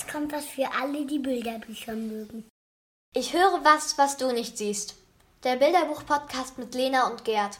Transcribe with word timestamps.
jetzt 0.00 0.10
kommt 0.10 0.32
was 0.32 0.46
für 0.46 0.66
alle, 0.80 1.06
die 1.06 1.18
Bilderbücher 1.18 1.94
mögen. 1.94 2.44
Ich 3.14 3.34
höre 3.34 3.60
was, 3.64 3.98
was 3.98 4.16
du 4.16 4.32
nicht 4.32 4.56
siehst. 4.56 4.96
Der 5.44 5.56
Bilderbuch-Podcast 5.56 6.58
mit 6.58 6.74
Lena 6.74 7.08
und 7.08 7.24
Gerd. 7.24 7.58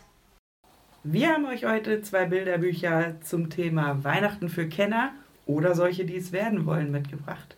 Wir 1.02 1.30
haben 1.30 1.46
euch 1.46 1.64
heute 1.64 2.02
zwei 2.02 2.26
Bilderbücher 2.26 3.16
zum 3.22 3.50
Thema 3.50 4.04
Weihnachten 4.04 4.48
für 4.48 4.68
Kenner 4.68 5.12
oder 5.46 5.74
solche, 5.74 6.04
die 6.04 6.16
es 6.16 6.32
werden 6.32 6.66
wollen, 6.66 6.90
mitgebracht. 6.90 7.56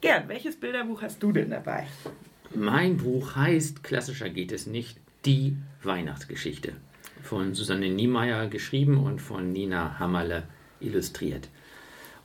Gerd, 0.00 0.28
welches 0.28 0.58
Bilderbuch 0.58 1.02
hast 1.02 1.22
du 1.22 1.32
denn 1.32 1.50
dabei? 1.50 1.86
Mein 2.54 2.96
Buch 2.96 3.36
heißt, 3.36 3.84
klassischer 3.84 4.30
geht 4.30 4.52
es 4.52 4.66
nicht, 4.66 4.98
Die 5.24 5.56
Weihnachtsgeschichte. 5.82 6.72
Von 7.22 7.54
Susanne 7.54 7.90
Niemeyer 7.90 8.48
geschrieben 8.48 9.04
und 9.04 9.20
von 9.20 9.52
Nina 9.52 9.98
Hammerle 9.98 10.44
illustriert. 10.80 11.48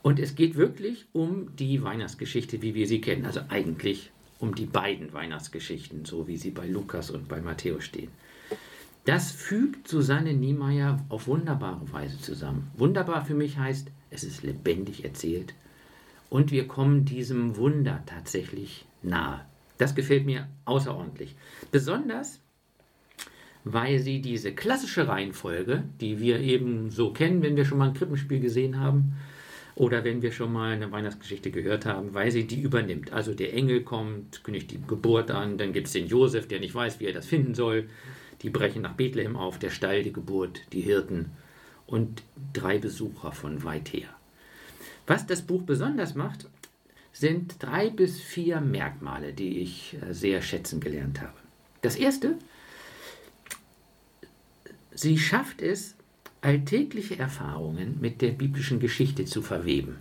Und 0.04 0.20
es 0.20 0.36
geht 0.36 0.56
wirklich 0.56 1.06
um 1.14 1.56
die 1.56 1.82
Weihnachtsgeschichte, 1.82 2.62
wie 2.62 2.76
wir 2.76 2.88
sie 2.88 3.02
kennen. 3.02 3.26
Also 3.26 3.40
eigentlich 3.50 4.12
um 4.38 4.54
die 4.54 4.66
beiden 4.66 5.14
Weihnachtsgeschichten, 5.14 6.04
so 6.06 6.28
wie 6.28 6.38
sie 6.38 6.52
bei 6.52 6.68
Lukas 6.68 7.10
und 7.10 7.30
bei 7.30 7.42
Matthäus 7.42 7.86
stehen. 7.86 8.10
Das 9.06 9.32
fügt 9.32 9.88
Susanne 9.88 10.34
Niemeyer 10.34 11.04
auf 11.10 11.28
wunderbare 11.28 11.92
Weise 11.92 12.20
zusammen. 12.20 12.70
Wunderbar 12.78 13.26
für 13.26 13.34
mich 13.34 13.58
heißt, 13.58 13.90
es 14.12 14.24
ist 14.24 14.44
lebendig 14.44 15.04
erzählt 15.06 15.54
und 16.30 16.52
wir 16.52 16.68
kommen 16.68 17.06
diesem 17.06 17.56
Wunder 17.56 18.04
tatsächlich 18.06 18.86
nahe. 19.02 19.46
Das 19.78 19.96
gefällt 19.96 20.26
mir 20.26 20.48
außerordentlich. 20.66 21.36
Besonders, 21.72 22.40
weil 23.64 24.00
sie 24.00 24.22
diese 24.22 24.54
klassische 24.54 25.08
Reihenfolge, 25.08 25.84
die 26.02 26.20
wir 26.20 26.40
eben 26.40 26.92
so 26.92 27.14
kennen, 27.14 27.42
wenn 27.42 27.56
wir 27.56 27.66
schon 27.66 27.78
mal 27.78 27.90
ein 27.90 27.94
Krippenspiel 27.94 28.40
gesehen 28.40 28.80
haben, 28.80 29.16
oder 29.76 30.04
wenn 30.04 30.22
wir 30.22 30.32
schon 30.32 30.54
mal 30.54 30.74
eine 30.74 30.92
Weihnachtsgeschichte 30.92 31.52
gehört 31.52 31.86
haben, 31.86 32.14
weil 32.14 32.32
sie 32.32 32.46
die 32.46 32.62
übernimmt. 32.62 33.12
Also 33.12 33.34
der 33.34 33.54
Engel 33.54 33.82
kommt, 33.82 34.44
kündigt 34.44 34.72
die 34.72 34.82
Geburt 34.86 35.32
an, 35.32 35.58
dann 35.58 35.74
gibt 35.74 35.88
es 35.88 35.94
den 35.94 36.08
Josef, 36.08 36.48
der 36.48 36.60
nicht 36.60 36.76
weiß, 36.76 37.00
wie 37.00 37.06
er 37.06 37.14
das 37.14 37.26
finden 37.26 37.56
soll. 37.56 37.90
Die 38.42 38.50
brechen 38.50 38.84
nach 38.84 38.94
Bethlehem 38.94 39.36
auf, 39.36 39.58
der 39.58 39.70
Stall, 39.70 40.04
die 40.04 40.14
Geburt, 40.14 40.62
die 40.74 40.82
Hirten 40.82 41.32
und 41.88 42.24
drei 42.54 42.78
Besucher 42.78 43.32
von 43.32 43.64
weit 43.64 43.94
her. 43.94 44.10
Was 45.08 45.26
das 45.26 45.42
Buch 45.42 45.64
besonders 45.64 46.16
macht, 46.16 46.48
sind 47.12 47.62
drei 47.62 47.90
bis 47.90 48.20
vier 48.20 48.60
Merkmale, 48.62 49.34
die 49.34 49.60
ich 49.60 49.98
äh, 50.02 50.14
sehr 50.14 50.42
schätzen 50.42 50.80
gelernt 50.80 51.22
habe. 51.22 51.34
Das 51.82 51.96
erste, 51.96 52.38
sie 54.92 55.18
schafft 55.18 55.62
es, 55.62 55.96
alltägliche 56.44 57.18
Erfahrungen 57.18 57.98
mit 58.02 58.22
der 58.22 58.32
biblischen 58.32 58.80
Geschichte 58.80 59.26
zu 59.26 59.42
verweben. 59.42 59.98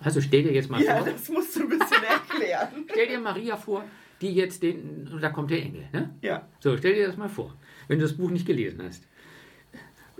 Also 0.00 0.20
stell 0.20 0.42
dir 0.42 0.52
jetzt 0.52 0.70
mal 0.70 0.82
ja, 0.82 0.96
vor. 0.96 1.06
das 1.06 1.28
musst 1.28 1.56
du 1.56 1.60
ein 1.60 1.68
bisschen 1.68 2.02
erklären. 2.08 2.68
Stell 2.90 3.08
dir 3.08 3.20
Maria 3.20 3.56
vor, 3.56 3.84
die 4.20 4.32
jetzt 4.32 4.62
den. 4.62 5.08
Da 5.20 5.30
kommt 5.30 5.50
der 5.50 5.62
Engel, 5.62 5.84
ne? 5.92 6.10
Ja. 6.22 6.48
So, 6.58 6.76
stell 6.76 6.94
dir 6.94 7.06
das 7.06 7.16
mal 7.16 7.28
vor, 7.28 7.54
wenn 7.86 7.98
du 7.98 8.04
das 8.04 8.16
Buch 8.16 8.30
nicht 8.30 8.46
gelesen 8.46 8.82
hast. 8.82 9.04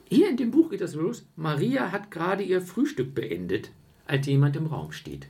Hier 0.08 0.28
in 0.28 0.36
dem 0.36 0.50
Buch 0.50 0.70
geht 0.70 0.80
das 0.80 0.94
los. 0.94 1.26
Maria 1.36 1.92
hat 1.92 2.10
gerade 2.10 2.42
ihr 2.42 2.60
Frühstück 2.60 3.14
beendet, 3.14 3.70
als 4.06 4.26
jemand 4.26 4.56
im 4.56 4.66
Raum 4.66 4.92
steht. 4.92 5.28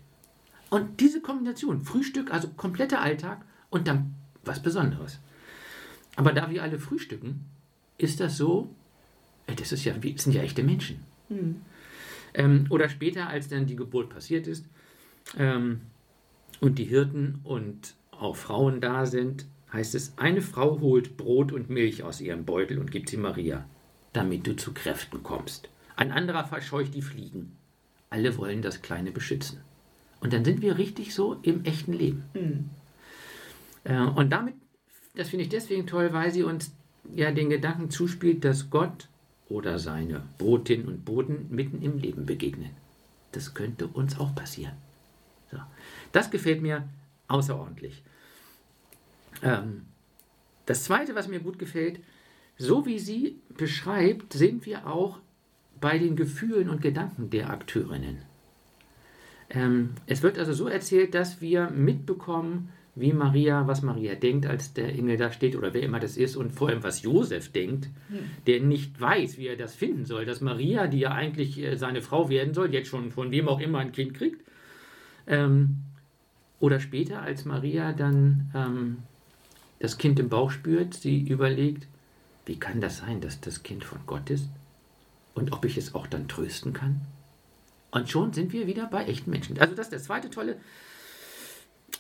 Und 0.69 1.01
diese 1.01 1.21
Kombination, 1.21 1.81
Frühstück, 1.81 2.33
also 2.33 2.49
kompletter 2.57 3.01
Alltag 3.01 3.45
und 3.71 3.89
dann 3.89 4.15
was 4.45 4.63
Besonderes. 4.63 5.19
Aber 6.17 6.33
da 6.33 6.51
wir 6.51 6.63
alle 6.63 6.79
frühstücken, 6.79 7.47
ist 7.99 8.21
das 8.21 8.37
so, 8.37 8.75
das, 9.57 9.73
ist 9.73 9.85
ja, 9.85 9.95
das 9.95 10.25
sind 10.25 10.35
ja 10.35 10.43
echte 10.43 10.63
Menschen. 10.63 11.01
Ähm, 12.35 12.67
oder 12.71 12.89
später, 12.89 13.29
als 13.29 13.49
dann 13.49 13.67
die 13.67 13.77
Geburt 13.77 14.11
passiert 14.11 14.47
ist 14.47 14.65
ähm, 15.39 15.81
und 16.61 16.79
die 16.79 16.85
Hirten 16.85 17.41
und 17.45 17.95
auch 18.11 18.37
Frauen 18.37 18.81
da 18.81 19.07
sind, 19.07 19.47
heißt 19.73 19.95
es, 19.95 20.17
eine 20.17 20.43
Frau 20.43 20.81
holt 20.81 21.17
Brot 21.17 21.53
und 21.53 21.71
Milch 21.71 22.03
aus 22.03 22.21
ihrem 22.21 22.45
Beutel 22.45 22.79
und 22.79 22.91
gibt 22.91 23.09
sie 23.09 23.17
Maria, 23.17 23.65
damit 24.13 24.47
du 24.47 24.57
zu 24.57 24.73
Kräften 24.73 25.23
kommst. 25.23 25.69
Ein 25.97 26.13
anderer 26.13 26.45
verscheucht 26.45 26.95
die 26.95 27.03
Fliegen. 27.03 27.57
Alle 28.11 28.37
wollen 28.37 28.63
das 28.63 28.83
Kleine 28.83 29.13
beschützen. 29.13 29.61
Und 30.21 30.33
dann 30.33 30.45
sind 30.45 30.63
wir 30.63 30.79
richtig 30.79 31.15
so 31.15 31.39
im 31.43 31.65
echten 31.65 31.93
Leben. 31.93 32.25
Äh, 33.85 34.01
und 34.01 34.31
damit, 34.31 34.55
das 35.15 35.31
finde 35.31 35.45
ich 35.45 35.49
deswegen 35.49 35.87
toll, 35.87 36.13
weil 36.13 36.31
sie 36.31 36.43
uns 36.43 36.73
ja 37.15 37.31
den 37.33 37.51
Gedanken 37.51 37.91
zuspielt, 37.91 38.45
dass 38.45 38.71
Gott 38.71 39.09
oder 39.51 39.79
seine 39.79 40.23
Botinnen 40.39 40.87
und 40.87 41.05
Boten 41.05 41.49
mitten 41.51 41.83
im 41.83 41.99
Leben 41.99 42.25
begegnen. 42.25 42.71
Das 43.33 43.53
könnte 43.53 43.87
uns 43.87 44.19
auch 44.19 44.35
passieren. 44.35 44.75
So. 45.51 45.59
Das 46.13 46.31
gefällt 46.31 46.63
mir 46.63 46.89
außerordentlich. 47.29 48.03
Ähm, 49.43 49.83
das 50.67 50.85
Zweite, 50.85 51.15
was 51.15 51.29
mir 51.29 51.41
gut 51.41 51.59
gefällt, 51.59 52.01
so 52.57 52.87
wie 52.87 52.99
sie 52.99 53.41
beschreibt, 53.57 54.33
sind 54.33 54.67
wir 54.67 54.87
auch 54.87 55.19
bei 55.81 55.99
den 55.99 56.15
Gefühlen 56.15 56.69
und 56.69 56.81
Gedanken 56.81 57.31
der 57.31 57.51
Akteurinnen. 57.51 58.23
Ähm, 59.49 59.95
es 60.07 60.23
wird 60.23 60.39
also 60.39 60.53
so 60.53 60.69
erzählt, 60.69 61.15
dass 61.15 61.41
wir 61.41 61.71
mitbekommen, 61.71 62.71
wie 63.01 63.13
Maria, 63.13 63.67
was 63.67 63.83
Maria 63.83 64.15
denkt, 64.15 64.47
als 64.47 64.73
der 64.73 64.89
Engel 64.91 65.17
da 65.17 65.33
steht 65.33 65.57
oder 65.57 65.75
wer 65.75 65.83
immer 65.83 66.01
das 66.01 66.17
ist 66.17 66.37
und 66.37 66.53
vor 66.53 66.69
allem, 66.69 66.83
was 66.83 67.03
Josef 67.03 67.51
denkt, 67.53 67.89
der 68.47 68.61
nicht 68.61 69.01
weiß, 69.01 69.39
wie 69.39 69.47
er 69.47 69.57
das 69.57 69.75
finden 69.75 70.05
soll, 70.05 70.25
dass 70.25 70.41
Maria, 70.41 70.87
die 70.87 71.01
ja 71.01 71.13
eigentlich 71.13 71.59
äh, 71.59 71.77
seine 71.77 72.03
Frau 72.03 72.29
werden 72.29 72.55
soll, 72.55 72.73
jetzt 72.73 72.89
schon 72.89 73.11
von 73.13 73.31
wem 73.31 73.49
auch 73.49 73.61
immer 73.61 73.79
ein 73.79 73.93
Kind 73.93 74.15
kriegt. 74.15 74.43
Ähm, 75.27 75.77
oder 76.59 76.81
später, 76.81 77.23
als 77.23 77.45
Maria 77.45 77.93
dann 77.93 78.51
ähm, 78.55 78.99
das 79.79 79.97
Kind 79.97 80.21
im 80.21 80.29
Bauch 80.29 80.51
spürt, 80.51 80.95
sie 80.95 81.21
überlegt, 81.21 81.87
wie 82.45 82.59
kann 82.59 82.81
das 82.81 82.99
sein, 82.99 83.21
dass 83.21 83.41
das 83.41 83.63
Kind 83.63 83.85
von 83.85 83.99
Gott 84.07 84.29
ist? 84.31 84.49
Und 85.35 85.53
ob 85.53 85.65
ich 85.65 85.77
es 85.77 85.95
auch 85.95 86.07
dann 86.07 86.29
trösten 86.29 86.73
kann? 86.73 87.01
Und 87.91 88.11
schon 88.11 88.33
sind 88.33 88.53
wir 88.53 88.67
wieder 88.67 88.87
bei 88.87 89.05
echten 89.05 89.31
Menschen. 89.31 89.59
Also 89.59 89.75
das 89.75 89.87
ist 89.87 89.93
der 89.93 90.03
zweite 90.03 90.31
tolle. 90.31 90.57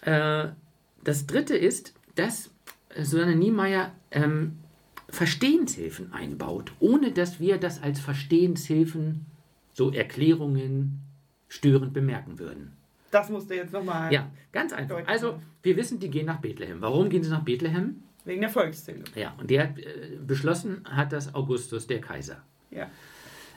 Äh, 0.03 0.49
das 1.05 1.27
dritte 1.27 1.57
ist, 1.57 1.95
dass 2.15 2.51
Susanne 2.97 3.37
Niemeyer 3.37 3.93
ähm, 4.11 4.59
Verstehenshilfen 5.09 6.13
einbaut, 6.13 6.73
ohne 6.81 7.13
dass 7.13 7.41
wir 7.41 7.59
das 7.59 7.83
als 7.83 8.01
Verstehenshilfen, 8.01 9.27
so 9.73 9.91
Erklärungen, 9.93 11.01
störend 11.49 11.93
bemerken 11.93 12.39
würden. 12.39 12.73
Das 13.11 13.29
musst 13.29 13.51
du 13.51 13.57
jetzt 13.57 13.73
nochmal. 13.73 14.13
Ja, 14.13 14.31
ganz 14.53 14.73
einfach. 14.73 14.97
Deutlich. 14.97 15.09
Also, 15.09 15.41
wir 15.63 15.77
wissen, 15.77 15.99
die 15.99 16.11
gehen 16.11 16.27
nach 16.27 16.41
Bethlehem. 16.41 16.81
Warum 16.81 17.09
gehen 17.09 17.25
sie 17.25 17.31
nach 17.31 17.43
Bethlehem? 17.43 18.03
Wegen 18.25 18.41
der 18.41 18.51
Volkszählung. 18.51 19.05
Ja, 19.15 19.35
und 19.39 19.51
der 19.51 19.65
hat 19.65 19.79
äh, 19.79 20.19
beschlossen, 20.25 20.85
hat 20.85 21.13
das 21.13 21.35
Augustus, 21.35 21.87
der 21.87 22.01
Kaiser. 22.01 22.43
Ja. 22.71 22.89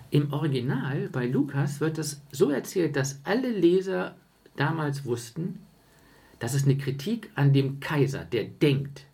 Im 0.09 0.31
Original 0.31 1.09
bei 1.11 1.27
Lukas 1.27 1.81
wird 1.81 1.97
das 1.97 2.21
so 2.31 2.49
erzählt, 2.49 2.95
dass 2.95 3.19
alle 3.23 3.49
Leser 3.49 4.15
damals 4.55 5.05
wussten, 5.05 5.59
das 6.43 6.53
ist 6.53 6.65
eine 6.65 6.77
Kritik 6.77 7.31
an 7.35 7.53
dem 7.53 7.79
Kaiser, 7.79 8.25
der 8.25 8.43
denkt, 8.43 9.05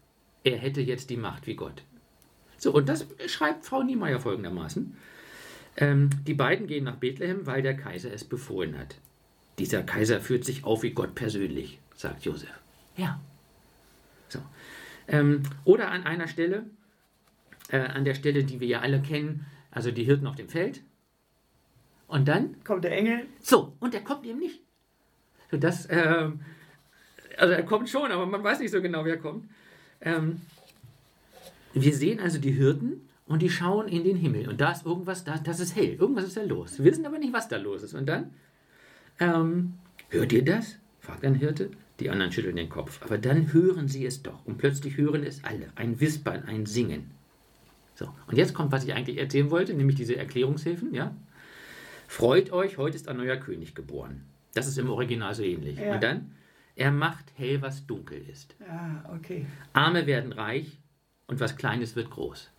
er 0.44 0.58
hätte 0.58 0.82
jetzt 0.82 1.12
die 1.12 1.16
Macht 1.16 1.46
wie 1.46 1.56
Gott. 1.56 1.84
So, 2.58 2.74
und 2.74 2.90
das 2.90 3.06
schreibt 3.28 3.68
Frau 3.68 3.84
Niemeyer 3.84 4.20
folgendermaßen. 4.20 4.98
Ähm, 5.78 6.10
die 6.26 6.34
beiden 6.34 6.66
gehen 6.66 6.86
nach 6.86 6.96
Bethlehem, 6.96 7.46
weil 7.46 7.62
der 7.62 7.78
Kaiser 7.78 8.12
es 8.12 8.24
befohlen 8.24 8.80
hat. 8.80 8.96
Dieser 9.60 9.84
Kaiser 9.84 10.22
führt 10.22 10.44
sich 10.44 10.64
auf 10.64 10.82
wie 10.82 10.90
Gott 10.90 11.14
persönlich, 11.14 11.78
sagt 11.96 12.26
Josef. 12.26 12.50
Ja. 12.98 13.22
So. 14.30 14.40
Ähm, 15.08 15.44
oder 15.66 15.92
an 15.92 16.08
einer 16.08 16.28
Stelle, 16.28 16.66
äh, 17.70 17.78
an 17.78 18.06
der 18.06 18.16
Stelle, 18.16 18.44
die 18.44 18.60
wir 18.60 18.68
ja 18.68 18.80
alle 18.80 19.04
kennen, 19.04 19.46
also 19.70 19.92
die 19.92 20.04
Hirten 20.04 20.26
auf 20.26 20.36
dem 20.36 20.50
Feld. 20.50 20.82
Und 22.08 22.28
dann 22.28 22.56
Kommt 22.64 22.86
der 22.86 22.98
Engel. 22.98 23.28
so, 23.40 23.76
und 23.80 23.94
er 23.94 24.02
kommt 24.02 24.26
eben 24.26 24.40
nicht. 24.40 24.62
So, 25.52 25.58
das, 25.58 25.88
ähm, 25.92 26.40
also 27.40 27.54
er 27.54 27.64
kommt 27.64 27.90
schon, 27.90 28.12
aber 28.12 28.26
man 28.26 28.44
weiß 28.44 28.60
nicht 28.60 28.72
so 28.72 28.82
genau, 28.82 29.06
wer 29.06 29.18
kommt. 29.18 29.50
Ähm, 30.02 30.42
wir 31.74 31.94
sehen 31.94 32.20
also 32.20 32.40
die 32.40 32.52
Hirten 32.52 33.10
und 33.28 33.42
die 33.42 33.50
schauen 33.50 33.88
in 33.88 34.04
den 34.04 34.18
Himmel. 34.18 34.50
Und 34.50 34.60
da 34.60 34.72
ist 34.72 34.86
irgendwas, 34.86 35.24
da, 35.24 35.38
das 35.38 35.60
ist 35.60 35.76
hell. 35.76 35.94
Irgendwas 35.94 36.26
ist 36.26 36.38
da 36.38 36.44
los. 36.44 36.80
Wir 36.80 36.86
wissen 36.86 37.06
aber 37.06 37.20
nicht, 37.20 37.34
was 37.34 37.48
da 37.48 37.58
los 37.58 37.84
ist. 37.84 37.94
Und 37.94 38.08
dann, 38.08 38.32
ähm, 39.20 39.74
hört 40.10 40.34
ihr 40.34 40.44
das? 40.44 40.78
fragt 41.00 41.24
ein 41.26 41.36
Hirte. 41.36 41.72
Die 42.00 42.10
anderen 42.10 42.32
schütteln 42.32 42.56
den 42.56 42.70
Kopf. 42.70 43.02
Aber 43.04 43.18
dann 43.18 43.52
hören 43.52 43.88
sie 43.88 44.06
es 44.06 44.24
doch. 44.24 44.46
Und 44.46 44.58
plötzlich 44.58 44.98
hören 44.98 45.24
es 45.24 45.44
alle. 45.44 45.68
Ein 45.76 46.00
Wispern, 46.00 46.44
ein 46.46 46.66
Singen. 46.66 47.12
So, 47.96 48.08
und 48.28 48.38
jetzt 48.38 48.54
kommt, 48.54 48.72
was 48.72 48.86
ich 48.86 48.94
eigentlich 48.94 49.18
erzählen 49.18 49.52
wollte, 49.52 49.74
nämlich 49.74 49.98
diese 49.98 50.16
Erklärungshilfen, 50.16 50.94
ja? 50.94 51.14
Freut 52.08 52.52
euch, 52.52 52.78
heute 52.78 52.96
ist 52.96 53.10
ein 53.10 53.18
neuer 53.18 53.36
König 53.36 53.76
geboren. 53.76 54.22
Das 54.54 54.68
ist 54.68 54.78
im 54.78 54.90
Original 54.90 55.36
so 55.36 55.44
ähnlich. 55.44 55.78
Ja. 55.78 55.94
Und 55.94 56.04
dann, 56.04 56.32
er 56.80 56.92
macht 56.92 57.26
hell, 57.36 57.62
was 57.62 57.86
dunkel 57.86 58.22
ist. 58.32 58.56
Ja, 58.66 59.04
okay. 59.14 59.46
Arme 59.74 60.06
werden 60.08 60.32
reich 60.32 60.78
und 61.28 61.40
was 61.40 61.56
Kleines 61.58 61.96
wird 61.96 62.10
groß. 62.10 62.50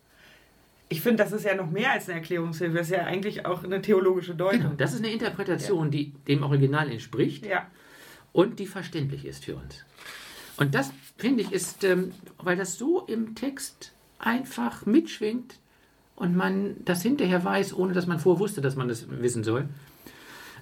Ich 0.89 1.01
finde, 1.01 1.23
das 1.23 1.31
ist 1.31 1.43
ja 1.45 1.55
noch 1.55 1.69
mehr 1.71 1.91
als 1.93 2.07
eine 2.07 2.19
Erklärungshilfe. 2.19 2.77
Das 2.77 2.87
ist 2.89 2.95
ja 2.95 3.05
eigentlich 3.05 3.45
auch 3.45 3.63
eine 3.63 3.81
theologische 3.81 4.33
Genau, 4.35 4.51
Deutung. 4.51 4.77
das 4.77 4.93
ist 4.93 4.99
eine 4.99 5.11
Interpretation, 5.11 5.89
die 5.89 6.11
dem 6.27 6.43
Original 6.43 6.89
entspricht. 6.91 7.45
Ja. 7.45 7.67
und 8.33 8.59
die 8.59 8.67
verständlich 8.67 9.25
ist 9.25 9.43
für 9.45 9.55
uns. 9.55 9.83
Und 10.57 10.75
das, 10.75 10.91
finde 11.17 11.41
ich, 11.43 11.51
ist, 11.51 11.83
ähm, 11.83 12.11
weil 12.37 12.55
das 12.57 12.77
so 12.77 13.01
im 13.07 13.35
Text 13.35 13.93
einfach 14.19 14.85
mitschwingt 14.85 15.59
und 16.15 16.35
man 16.35 16.75
das 16.85 17.01
hinterher 17.01 17.43
weiß, 17.43 17.73
ohne 17.73 17.93
dass 17.93 18.05
man 18.07 18.19
vorher 18.19 18.39
wusste, 18.39 18.61
dass 18.61 18.75
man 18.75 18.87
das 18.87 19.09
wissen 19.09 19.43
soll. 19.43 19.67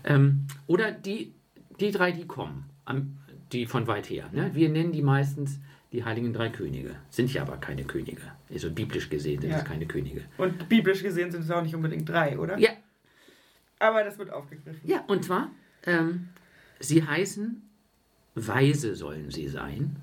Ähm, 0.04 0.48
oder 0.68 0.92
die, 0.92 1.34
die 1.80 1.92
drei, 1.92 2.12
die 2.12 2.26
kommen, 2.26 2.66
am, 2.86 3.18
die 3.52 3.66
von 3.66 3.88
weit 3.88 4.10
her. 4.10 4.30
Ne? 4.32 4.52
Wir 4.54 4.70
nennen 4.70 4.92
die 4.92 5.02
meistens 5.02 5.60
die 5.92 6.04
heiligen 6.04 6.34
drei 6.34 6.50
Könige. 6.50 6.96
Sind 7.10 7.34
ja 7.34 7.42
aber 7.42 7.58
keine 7.58 7.84
Könige. 7.84 8.22
Also 8.52 8.70
biblisch 8.72 9.10
gesehen 9.10 9.42
sind 9.42 9.50
Ja. 9.52 9.58
es 9.58 9.66
keine 9.66 9.88
Könige. 9.88 10.22
Und 10.38 10.70
biblisch 10.70 11.02
gesehen 11.02 11.32
sind 11.32 11.42
es 11.42 11.50
auch 11.52 11.64
nicht 11.64 11.74
unbedingt 11.76 12.08
drei, 12.08 12.38
oder? 12.38 12.58
Ja, 12.60 12.70
Aber 13.80 14.04
das 14.04 14.18
wird 14.20 14.32
aufgegriffen. 14.32 14.82
ja 14.88 15.04
und 15.08 15.24
zwar, 15.26 15.50
ähm, 15.86 16.30
sie 16.80 17.04
heißen, 17.04 17.62
Weise 18.36 18.96
sollen 18.96 19.32
sie 19.32 19.48
sein. 19.48 19.96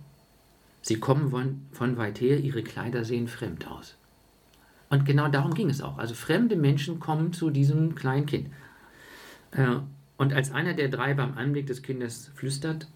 Sie 0.82 0.98
kommen 0.98 1.30
von, 1.30 1.62
von 1.72 1.96
weit 1.96 2.20
her, 2.20 2.38
ihre 2.38 2.62
Kleider 2.62 3.04
sehen 3.04 3.28
fremd 3.28 3.66
aus. 3.68 3.96
Und 4.88 5.04
genau 5.04 5.28
darum 5.28 5.54
ging 5.54 5.68
es 5.70 5.80
auch. 5.82 5.98
Also 5.98 6.14
fremde 6.14 6.54
Menschen 6.56 7.00
kommen 7.00 7.32
zu 7.32 7.50
diesem 7.50 7.94
kleinen 7.94 8.26
Kind. 8.26 8.50
Äh, 9.52 9.76
und 10.16 10.32
als 10.32 10.50
einer 10.52 10.74
der 10.74 10.88
drei 10.88 11.14
beim 11.14 11.36
Anblick 11.36 11.66
des 11.66 11.82
Kindes 11.82 12.30
flüstert, 12.34 12.88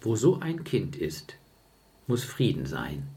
wo 0.00 0.16
so 0.16 0.40
ein 0.40 0.64
Kind 0.64 0.96
ist, 0.96 1.36
muss 2.06 2.24
Frieden 2.24 2.66
sein. 2.66 3.08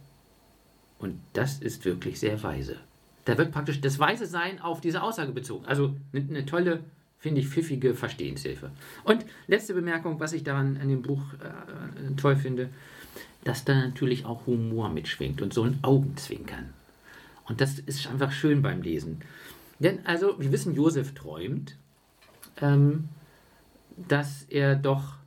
Und 0.98 1.20
das 1.34 1.60
ist 1.60 1.86
wirklich 1.86 2.20
sehr 2.20 2.42
weise. 2.44 2.78
Da 3.26 3.38
wird 3.38 3.52
praktisch 3.52 3.80
das 3.80 4.00
Weise 4.00 4.26
Sein 4.26 4.60
auf 4.60 4.82
diese 4.82 5.04
Aussage 5.04 5.32
bezogen. 5.32 5.66
Also 5.66 5.96
eine, 6.14 6.46
tolle, 6.46 6.84
finde 7.20 7.42
ich, 7.42 7.48
pfiffige 7.48 7.94
Verstehenshilfe. 7.94 8.72
Und 9.04 9.26
letzte 9.48 9.74
Bemerkung, 9.74 10.20
was 10.20 10.34
ich 10.34 10.44
daran 10.44 10.78
an 10.82 10.90
dem 10.90 11.02
Buch 11.02 11.22
äh, 11.34 12.16
toll 12.16 12.36
finde, 12.36 12.70
dass 13.44 13.66
da 13.66 13.76
natürlich 13.76 14.26
auch 14.26 14.48
Humor 14.48 14.90
mitschwingt 14.90 15.42
und 15.42 15.54
so 15.54 15.64
ein 15.64 15.80
Augenzwinkern. 15.84 16.74
Und 17.48 17.62
das 17.62 17.80
ist 17.80 18.08
einfach 18.08 18.32
schön 18.32 18.62
beim 18.62 18.82
Lesen. 18.82 19.20
Denn, 19.80 20.06
also, 20.06 20.40
wir 20.40 20.52
wissen, 20.52 20.76
Josef 20.76 21.14
träumt, 21.14 21.78
ähm, 22.62 23.10
dass 24.08 24.44
er 24.50 24.76
doch 24.76 25.19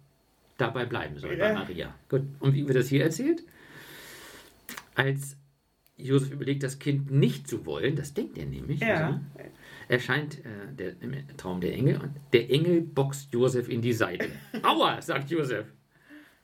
dabei 0.63 0.87
bleiben 0.87 1.19
soll 1.19 1.37
bei 1.37 1.49
Ja. 1.49 1.55
Maria. 1.55 1.95
Gut. 2.09 2.23
Und 2.41 2.55
wie 2.55 2.67
wird 2.67 2.77
das 2.79 2.89
hier 2.89 3.03
erzählt? 3.05 3.43
Als 4.95 5.37
Josef 5.97 6.33
überlegt, 6.33 6.63
das 6.63 6.79
Kind 6.79 7.11
nicht 7.11 7.49
zu 7.49 7.65
wollen, 7.67 7.97
das 7.97 8.15
denkt 8.15 8.37
er 8.39 8.47
nämlich, 8.47 8.81
Ja. 8.81 9.07
also, 9.07 9.21
erscheint 9.89 10.39
äh, 10.45 10.73
der, 10.73 11.01
im 11.01 11.15
Traum 11.37 11.61
der 11.61 11.75
Engel 11.75 11.99
und 12.01 12.11
der 12.33 12.51
Engel 12.51 12.81
boxt 12.83 13.33
Josef 13.33 13.69
in 13.69 13.83
die 13.83 13.93
Seite. 13.93 14.29
Aua, 14.63 15.01
sagt 15.03 15.31
Josef. 15.31 15.67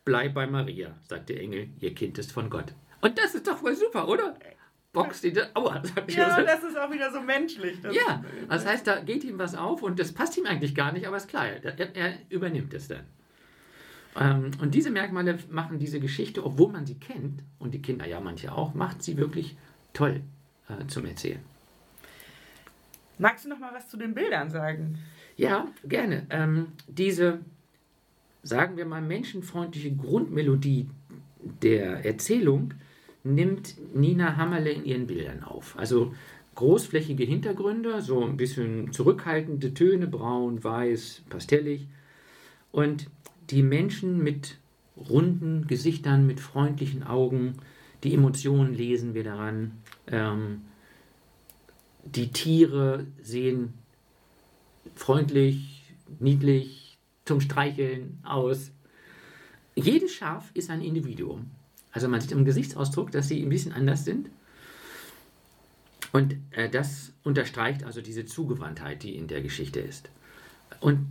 Bleib 0.05 0.35
bei 0.35 0.47
Maria, 0.47 0.97
sagt 1.03 1.29
der 1.29 1.41
Engel, 1.41 1.69
ihr 1.81 1.95
Kind 1.95 2.19
ist 2.19 2.33
von 2.33 2.49
Gott. 2.49 2.75
Und 3.01 3.19
das 3.19 3.35
ist 3.35 3.47
doch 3.47 3.63
wohl 3.63 3.75
super, 3.75 4.09
oder? 4.09 4.35
Boxt 4.93 5.25
in 5.25 5.35
die 5.35 5.43
Aua, 5.55 5.83
sagt 5.85 6.11
Ja, 6.13 6.29
Josef. 6.31 6.47
das 6.47 6.65
ist 6.65 6.79
auch 6.79 6.91
wieder 6.91 7.13
so 7.13 7.21
menschlich. 7.21 7.79
Das 7.83 7.95
Ja, 7.95 8.25
das 8.49 8.65
heißt, 8.67 8.87
da 8.87 9.01
geht 9.01 9.23
ihm 9.25 9.39
was 9.39 9.55
auf 9.55 9.83
und 9.83 9.99
das 9.99 10.13
passt 10.13 10.37
ihm 10.39 10.47
eigentlich 10.47 10.75
gar 10.75 10.93
nicht, 10.93 11.07
aber 11.07 11.17
ist 11.19 11.29
klar, 11.29 11.47
er, 11.47 11.95
er 11.97 12.15
übernimmt 12.31 12.73
es 12.75 12.89
dann. 12.89 13.05
Ähm, 14.19 14.51
und 14.61 14.75
diese 14.75 14.91
Merkmale 14.91 15.39
machen 15.51 15.79
diese 15.79 16.01
Geschichte, 16.01 16.45
obwohl 16.45 16.73
man 16.73 16.87
sie 16.87 16.95
kennt, 16.95 17.43
und 17.59 17.75
die 17.75 17.83
Kinder 17.83 18.07
ja 18.07 18.21
manche 18.21 18.53
auch, 18.53 18.75
macht 18.75 19.03
sie 19.03 19.17
wirklich 19.17 19.57
toll 19.93 20.23
äh, 20.69 20.87
zum 20.87 21.07
Erzählen. 21.07 21.41
Magst 23.19 23.45
du 23.45 23.49
noch 23.49 23.59
mal 23.59 23.73
was 23.75 23.89
zu 23.89 23.97
den 23.97 24.15
Bildern 24.15 24.51
sagen? 24.51 24.99
Ja, 25.37 25.69
gerne. 25.85 26.27
Ähm, 26.31 26.69
diese, 26.87 27.41
sagen 28.43 28.77
wir 28.77 28.87
mal, 28.87 29.03
menschenfreundliche 29.03 29.93
Grundmelodie 29.93 30.89
der 31.63 32.05
Erzählung 32.05 32.75
nimmt 33.25 33.75
Nina 33.95 34.37
Hammerle 34.37 34.71
in 34.71 34.85
ihren 34.85 35.07
Bildern 35.07 35.43
auf. 35.43 35.79
Also 35.79 36.15
großflächige 36.55 37.25
Hintergründe, 37.25 38.03
so 38.03 38.25
ein 38.25 38.37
bisschen 38.37 38.93
zurückhaltende 38.93 39.75
Töne, 39.75 40.09
braun, 40.09 40.63
weiß, 40.63 41.23
pastellig. 41.29 41.87
Und 42.73 43.09
die 43.51 43.63
Menschen 43.63 44.23
mit 44.23 44.57
runden 44.97 45.67
Gesichtern, 45.67 46.27
mit 46.27 46.41
freundlichen 46.41 47.03
Augen, 47.03 47.55
die 48.05 48.15
Emotionen 48.15 48.75
lesen 48.75 49.15
wir 49.15 49.25
daran. 49.25 49.73
Ähm, 50.07 50.63
die 52.05 52.31
Tiere 52.31 53.07
sehen 53.23 53.75
freundlich, 54.95 55.83
niedlich, 56.19 56.99
zum 57.25 57.41
Streicheln 57.41 58.19
aus. 58.25 58.71
Jedes 59.75 60.13
Schaf 60.15 60.51
ist 60.55 60.71
ein 60.71 60.81
Individuum. 60.81 61.51
Also 61.93 62.09
man 62.09 62.21
sieht 62.21 62.33
im 62.33 62.45
Gesichtsausdruck, 62.45 63.13
dass 63.13 63.29
sie 63.29 63.43
ein 63.43 63.49
bisschen 63.51 63.73
anders 63.73 64.05
sind. 64.05 64.31
Und 66.13 66.37
äh, 66.53 66.71
das 66.71 67.13
unterstreicht 67.23 67.85
also 67.85 68.01
diese 68.01 68.25
Zugewandtheit, 68.25 69.03
die 69.03 69.15
in 69.17 69.29
der 69.29 69.43
Geschichte 69.43 69.81
ist. 69.81 70.09
Und 70.81 71.07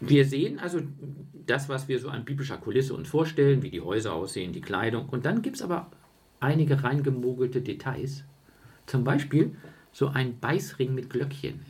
wir 0.00 0.24
sehen 0.24 0.58
also 0.58 0.80
das, 1.46 1.68
was 1.68 1.88
wir 1.88 1.98
so 1.98 2.08
an 2.08 2.24
biblischer 2.24 2.56
Kulisse 2.56 2.94
uns 2.94 3.08
vorstellen, 3.08 3.62
wie 3.62 3.70
die 3.70 3.80
Häuser 3.80 4.14
aussehen, 4.14 4.52
die 4.52 4.60
Kleidung. 4.60 5.08
Und 5.08 5.26
dann 5.26 5.42
gibt 5.42 5.56
es 5.56 5.62
aber 5.62 5.90
einige 6.38 6.82
reingemogelte 6.82 7.60
Details. 7.60 8.24
Zum 8.86 9.04
Beispiel 9.04 9.56
so 9.92 10.08
ein 10.08 10.38
Beißring 10.38 10.94
mit 10.94 11.10
Glöckchen. 11.10 11.60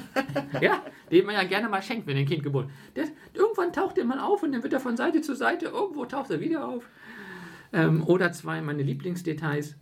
ja, 0.60 0.82
den 1.10 1.26
man 1.26 1.34
ja 1.34 1.44
gerne 1.44 1.68
mal 1.68 1.82
schenkt, 1.82 2.06
wenn 2.06 2.16
ein 2.16 2.26
Kind 2.26 2.42
geboren 2.42 2.70
wird. 2.94 3.08
Irgendwann 3.32 3.72
taucht 3.72 3.96
der 3.96 4.04
mal 4.04 4.20
auf 4.20 4.42
und 4.42 4.52
dann 4.52 4.62
wird 4.62 4.72
er 4.72 4.80
von 4.80 4.96
Seite 4.96 5.22
zu 5.22 5.34
Seite, 5.34 5.66
irgendwo 5.66 6.04
taucht 6.04 6.30
er 6.30 6.40
wieder 6.40 6.68
auf. 6.68 6.84
Ähm, 7.72 8.06
oder 8.06 8.32
zwei 8.32 8.60
meine 8.60 8.82
Lieblingsdetails. 8.82 9.76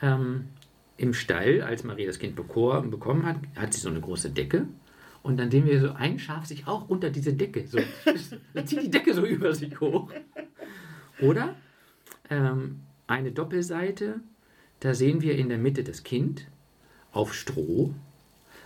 Ähm, 0.00 0.48
Im 0.96 1.14
Stall, 1.14 1.62
als 1.62 1.84
Maria 1.84 2.06
das 2.06 2.18
Kind 2.18 2.34
bekommen 2.36 3.26
hat, 3.26 3.36
hat 3.56 3.74
sie 3.74 3.80
so 3.80 3.88
eine 3.88 4.00
große 4.00 4.30
Decke. 4.30 4.66
Und 5.22 5.36
dann 5.38 5.50
sehen 5.50 5.66
wir 5.66 5.80
so 5.80 5.92
ein 5.92 6.18
Schaf 6.18 6.46
sich 6.46 6.66
auch 6.66 6.88
unter 6.88 7.10
diese 7.10 7.32
Decke. 7.32 7.66
So, 7.66 7.78
dann 8.54 8.66
zieht 8.66 8.82
die 8.82 8.90
Decke 8.90 9.14
so 9.14 9.24
über 9.24 9.54
sich 9.54 9.80
hoch. 9.80 10.10
Oder 11.20 11.54
ähm, 12.30 12.80
eine 13.06 13.30
Doppelseite, 13.30 14.20
da 14.80 14.94
sehen 14.94 15.22
wir 15.22 15.36
in 15.36 15.48
der 15.48 15.58
Mitte 15.58 15.84
das 15.84 16.02
Kind 16.02 16.46
auf 17.12 17.34
Stroh. 17.34 17.94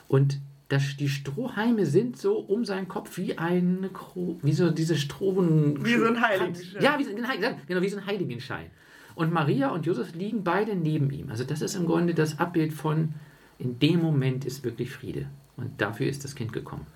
Und 0.08 0.38
das, 0.68 0.96
die 0.96 1.08
Strohhalme 1.08 1.86
sind 1.86 2.16
so 2.16 2.38
um 2.38 2.64
seinen 2.64 2.88
Kopf 2.88 3.18
wie 3.18 3.38
eine 3.38 3.88
Kro 3.88 4.38
wie 4.42 4.52
so 4.52 4.70
diese 4.70 4.96
Strohen. 4.96 5.84
Wie 5.84 5.94
so 5.94 6.06
ein 6.06 6.20
Heiligenschein. 6.20 6.82
Ja, 6.82 6.98
wie 6.98 7.04
so 7.04 7.10
ein, 7.14 7.28
Heil- 7.28 7.56
genau, 7.68 7.82
wie 7.82 7.88
so 7.88 7.98
ein 7.98 8.06
Heiligenschein. 8.06 8.66
Und 9.14 9.32
Maria 9.32 9.68
und 9.70 9.86
Josef 9.86 10.14
liegen 10.14 10.42
beide 10.42 10.74
neben 10.74 11.10
ihm. 11.10 11.30
Also 11.30 11.44
das 11.44 11.62
ist 11.62 11.74
im 11.74 11.86
Grunde 11.86 12.14
das 12.14 12.38
Abbild 12.38 12.72
von, 12.72 13.14
in 13.58 13.78
dem 13.78 14.00
Moment 14.00 14.44
ist 14.44 14.64
wirklich 14.64 14.90
Friede. 14.90 15.26
Und 15.56 15.80
dafür 15.80 16.06
ist 16.06 16.24
das 16.24 16.34
Kind 16.34 16.52
gekommen. 16.52 16.86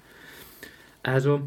Also, 1.03 1.43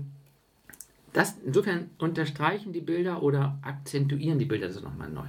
das, 1.13 1.35
insofern 1.45 1.91
unterstreichen 1.99 2.73
die 2.73 2.81
Bilder 2.81 3.21
oder 3.21 3.59
akzentuieren 3.61 4.39
die 4.39 4.45
Bilder 4.45 4.67
das 4.67 4.81
nochmal 4.81 5.09
neu. 5.09 5.27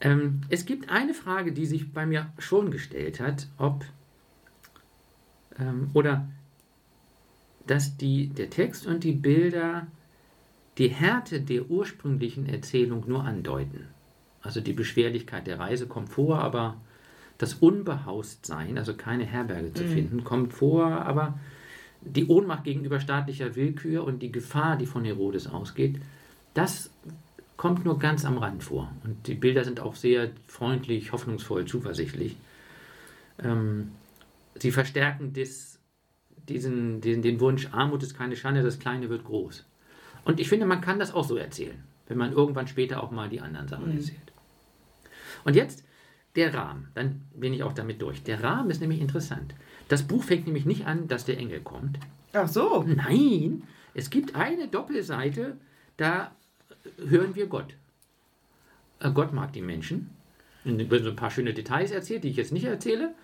Ähm, 0.00 0.42
es 0.48 0.66
gibt 0.66 0.88
eine 0.88 1.14
Frage, 1.14 1.52
die 1.52 1.66
sich 1.66 1.92
bei 1.92 2.06
mir 2.06 2.32
schon 2.38 2.70
gestellt 2.70 3.20
hat, 3.20 3.48
ob 3.58 3.84
ähm, 5.58 5.90
oder 5.94 6.28
dass 7.66 7.96
die, 7.96 8.28
der 8.28 8.50
Text 8.50 8.86
und 8.86 9.04
die 9.04 9.12
Bilder 9.12 9.86
die 10.78 10.88
Härte 10.88 11.40
der 11.40 11.68
ursprünglichen 11.68 12.46
Erzählung 12.46 13.04
nur 13.06 13.24
andeuten. 13.24 13.88
Also 14.42 14.60
die 14.60 14.72
Beschwerlichkeit 14.72 15.46
der 15.46 15.58
Reise 15.58 15.86
kommt 15.86 16.08
vor, 16.08 16.38
aber 16.38 16.80
das 17.40 17.54
Unbehaustsein, 17.54 18.76
also 18.76 18.92
keine 18.92 19.24
Herberge 19.24 19.72
zu 19.72 19.84
finden, 19.84 20.24
kommt 20.24 20.52
vor, 20.52 20.84
aber 20.84 21.38
die 22.02 22.26
Ohnmacht 22.26 22.64
gegenüber 22.64 23.00
staatlicher 23.00 23.56
Willkür 23.56 24.04
und 24.04 24.20
die 24.20 24.30
Gefahr, 24.30 24.76
die 24.76 24.84
von 24.84 25.06
Herodes 25.06 25.46
ausgeht, 25.46 25.98
das 26.52 26.90
kommt 27.56 27.86
nur 27.86 27.98
ganz 27.98 28.26
am 28.26 28.36
Rand 28.36 28.62
vor. 28.62 28.92
Und 29.04 29.26
die 29.26 29.34
Bilder 29.34 29.64
sind 29.64 29.80
auch 29.80 29.94
sehr 29.94 30.30
freundlich, 30.48 31.12
hoffnungsvoll, 31.12 31.64
zuversichtlich. 31.64 32.36
Ähm, 33.42 33.92
sie 34.56 34.70
verstärken 34.70 35.32
des, 35.32 35.78
diesen, 36.46 37.00
den, 37.00 37.22
den 37.22 37.40
Wunsch, 37.40 37.68
Armut 37.72 38.02
ist 38.02 38.18
keine 38.18 38.36
Schande, 38.36 38.62
das 38.62 38.78
Kleine 38.78 39.08
wird 39.08 39.24
groß. 39.24 39.64
Und 40.26 40.40
ich 40.40 40.48
finde, 40.50 40.66
man 40.66 40.82
kann 40.82 40.98
das 40.98 41.14
auch 41.14 41.24
so 41.24 41.36
erzählen, 41.36 41.82
wenn 42.06 42.18
man 42.18 42.32
irgendwann 42.32 42.66
später 42.66 43.02
auch 43.02 43.10
mal 43.10 43.30
die 43.30 43.40
anderen 43.40 43.68
Sachen 43.68 43.96
erzählt. 43.96 44.18
Und 45.44 45.56
jetzt 45.56 45.84
der 46.36 46.54
Rahmen, 46.54 46.88
dann 46.94 47.22
bin 47.34 47.52
ich 47.52 47.62
auch 47.62 47.72
damit 47.72 48.00
durch. 48.02 48.22
Der 48.22 48.42
Rahmen 48.42 48.70
ist 48.70 48.80
nämlich 48.80 49.00
interessant. 49.00 49.54
Das 49.88 50.04
Buch 50.04 50.22
fängt 50.22 50.46
nämlich 50.46 50.66
nicht 50.66 50.86
an, 50.86 51.08
dass 51.08 51.24
der 51.24 51.38
Engel 51.38 51.60
kommt. 51.60 51.98
Ach 52.32 52.48
so. 52.48 52.84
Nein, 52.86 53.64
es 53.94 54.10
gibt 54.10 54.36
eine 54.36 54.68
Doppelseite, 54.68 55.56
da 55.96 56.30
hören 57.04 57.34
wir 57.34 57.46
Gott. 57.46 57.74
Äh, 59.00 59.10
Gott 59.10 59.32
mag 59.32 59.52
die 59.52 59.62
Menschen. 59.62 60.10
Und 60.64 60.78
da 60.78 60.90
werden 60.90 61.04
so 61.04 61.10
ein 61.10 61.16
paar 61.16 61.30
schöne 61.30 61.54
Details 61.54 61.90
erzählt, 61.90 62.22
die 62.24 62.28
ich 62.28 62.36
jetzt 62.36 62.52
nicht 62.52 62.64
erzähle. 62.64 63.14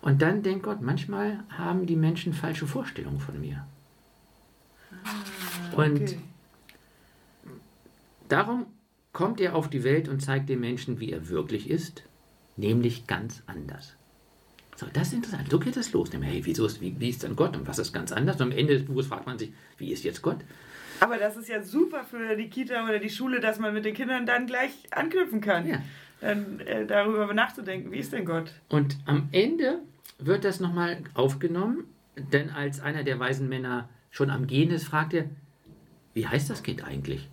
Und 0.00 0.22
dann 0.22 0.42
denkt 0.42 0.62
Gott, 0.62 0.80
manchmal 0.80 1.44
haben 1.50 1.86
die 1.86 1.96
Menschen 1.96 2.32
falsche 2.32 2.66
Vorstellungen 2.66 3.20
von 3.20 3.40
mir. 3.40 3.66
Und 5.76 6.02
Okay. 6.02 6.18
Darum 8.28 8.66
kommt 9.12 9.40
er 9.40 9.54
auf 9.54 9.68
die 9.68 9.84
Welt 9.84 10.08
und 10.08 10.20
zeigt 10.20 10.48
den 10.48 10.60
Menschen, 10.60 11.00
wie 11.00 11.10
er 11.10 11.28
wirklich 11.28 11.70
ist, 11.70 12.04
nämlich 12.58 13.06
ganz 13.06 13.42
anders. 13.46 13.94
So, 14.76 14.86
das 14.92 15.08
ist 15.08 15.14
interessant. 15.14 15.50
So 15.50 15.58
geht 15.58 15.76
das 15.76 15.92
los. 15.92 16.10
Hey, 16.12 16.40
wieso 16.44 16.66
ist, 16.66 16.80
wie, 16.80 16.94
wie 17.00 17.08
ist 17.08 17.22
denn 17.22 17.34
Gott 17.34 17.56
und 17.56 17.66
was 17.66 17.78
ist 17.78 17.92
ganz 17.92 18.12
anders? 18.12 18.36
Und 18.36 18.52
am 18.52 18.52
Ende 18.52 18.74
des 18.74 18.84
Buches 18.86 19.06
fragt 19.06 19.26
man 19.26 19.38
sich, 19.38 19.52
wie 19.78 19.90
ist 19.90 20.04
jetzt 20.04 20.22
Gott? 20.22 20.38
Aber 21.00 21.16
das 21.16 21.36
ist 21.36 21.48
ja 21.48 21.62
super 21.62 22.04
für 22.04 22.36
die 22.36 22.48
Kita 22.48 22.84
oder 22.84 22.98
die 22.98 23.10
Schule, 23.10 23.40
dass 23.40 23.58
man 23.58 23.74
mit 23.74 23.84
den 23.84 23.94
Kindern 23.94 24.26
dann 24.26 24.46
gleich 24.46 24.72
anknüpfen 24.90 25.40
kann. 25.40 25.66
Ja. 25.66 25.82
Dann 26.20 26.60
äh, 26.60 26.86
darüber 26.86 27.32
nachzudenken, 27.32 27.92
wie 27.92 27.98
ist 27.98 28.12
denn 28.12 28.24
Gott? 28.24 28.52
Und 28.68 28.98
am 29.06 29.28
Ende 29.32 29.80
wird 30.18 30.44
das 30.44 30.60
nochmal 30.60 30.98
aufgenommen, 31.14 31.84
denn 32.16 32.50
als 32.50 32.80
einer 32.80 33.04
der 33.04 33.18
weisen 33.18 33.48
Männer 33.48 33.88
schon 34.10 34.30
am 34.30 34.46
Gehen 34.46 34.70
ist, 34.70 34.84
fragt 34.84 35.14
er, 35.14 35.24
wie 36.14 36.26
heißt 36.26 36.50
das 36.50 36.62
Kind 36.62 36.84
eigentlich? 36.84 37.28